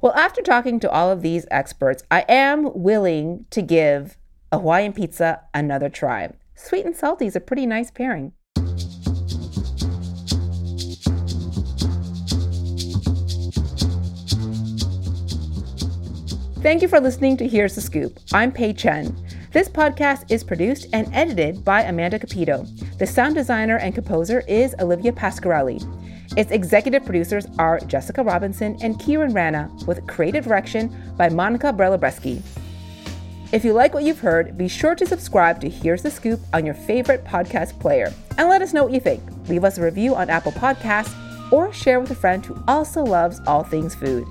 Well, 0.00 0.14
after 0.14 0.42
talking 0.42 0.78
to 0.80 0.90
all 0.90 1.10
of 1.10 1.22
these 1.22 1.46
experts, 1.50 2.04
I 2.10 2.24
am 2.28 2.70
willing 2.72 3.46
to 3.50 3.62
give 3.62 4.16
a 4.52 4.58
Hawaiian 4.58 4.92
pizza 4.92 5.40
another 5.52 5.88
try. 5.88 6.30
Sweet 6.54 6.86
and 6.86 6.96
salty 6.96 7.26
is 7.26 7.36
a 7.36 7.40
pretty 7.40 7.66
nice 7.66 7.90
pairing. 7.90 8.32
Thank 16.60 16.82
you 16.82 16.88
for 16.88 17.00
listening 17.00 17.36
to 17.36 17.46
Here's 17.48 17.76
the 17.76 17.80
Scoop. 17.80 18.18
I'm 18.32 18.50
Pei 18.52 18.72
Chen. 18.72 19.16
This 19.52 19.68
podcast 19.68 20.30
is 20.30 20.42
produced 20.44 20.88
and 20.92 21.08
edited 21.14 21.64
by 21.64 21.82
Amanda 21.82 22.18
Capito. 22.18 22.64
The 22.98 23.06
sound 23.06 23.36
designer 23.36 23.78
and 23.78 23.94
composer 23.94 24.40
is 24.48 24.74
Olivia 24.80 25.12
Pasquarelli. 25.12 25.80
Its 26.36 26.50
executive 26.50 27.04
producers 27.04 27.46
are 27.58 27.80
Jessica 27.80 28.22
Robinson 28.22 28.76
and 28.82 28.98
Kieran 29.00 29.32
Rana, 29.32 29.70
with 29.86 30.06
creative 30.06 30.44
direction 30.44 30.94
by 31.16 31.28
Monica 31.28 31.72
Brelabreski. 31.72 32.42
If 33.50 33.64
you 33.64 33.72
like 33.72 33.94
what 33.94 34.04
you've 34.04 34.20
heard, 34.20 34.58
be 34.58 34.68
sure 34.68 34.94
to 34.94 35.06
subscribe 35.06 35.60
to 35.62 35.70
Here's 35.70 36.02
the 36.02 36.10
Scoop 36.10 36.40
on 36.52 36.66
your 36.66 36.74
favorite 36.74 37.24
podcast 37.24 37.80
player 37.80 38.12
and 38.36 38.48
let 38.48 38.60
us 38.60 38.74
know 38.74 38.84
what 38.84 38.92
you 38.92 39.00
think. 39.00 39.22
Leave 39.48 39.64
us 39.64 39.78
a 39.78 39.82
review 39.82 40.14
on 40.14 40.28
Apple 40.28 40.52
Podcasts 40.52 41.14
or 41.50 41.72
share 41.72 41.98
with 41.98 42.10
a 42.10 42.14
friend 42.14 42.44
who 42.44 42.62
also 42.68 43.02
loves 43.02 43.40
all 43.46 43.64
things 43.64 43.94
food. 43.94 44.26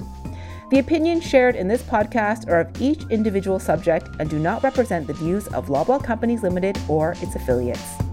The 0.69 0.79
opinions 0.79 1.23
shared 1.23 1.55
in 1.55 1.67
this 1.67 1.81
podcast 1.81 2.47
are 2.47 2.59
of 2.59 2.81
each 2.81 3.03
individual 3.09 3.57
subject 3.57 4.07
and 4.19 4.29
do 4.29 4.37
not 4.37 4.63
represent 4.63 5.07
the 5.07 5.13
views 5.13 5.47
of 5.47 5.67
Loblaw 5.67 6.03
Companies 6.03 6.43
Limited 6.43 6.77
or 6.87 7.13
its 7.13 7.35
affiliates. 7.35 8.06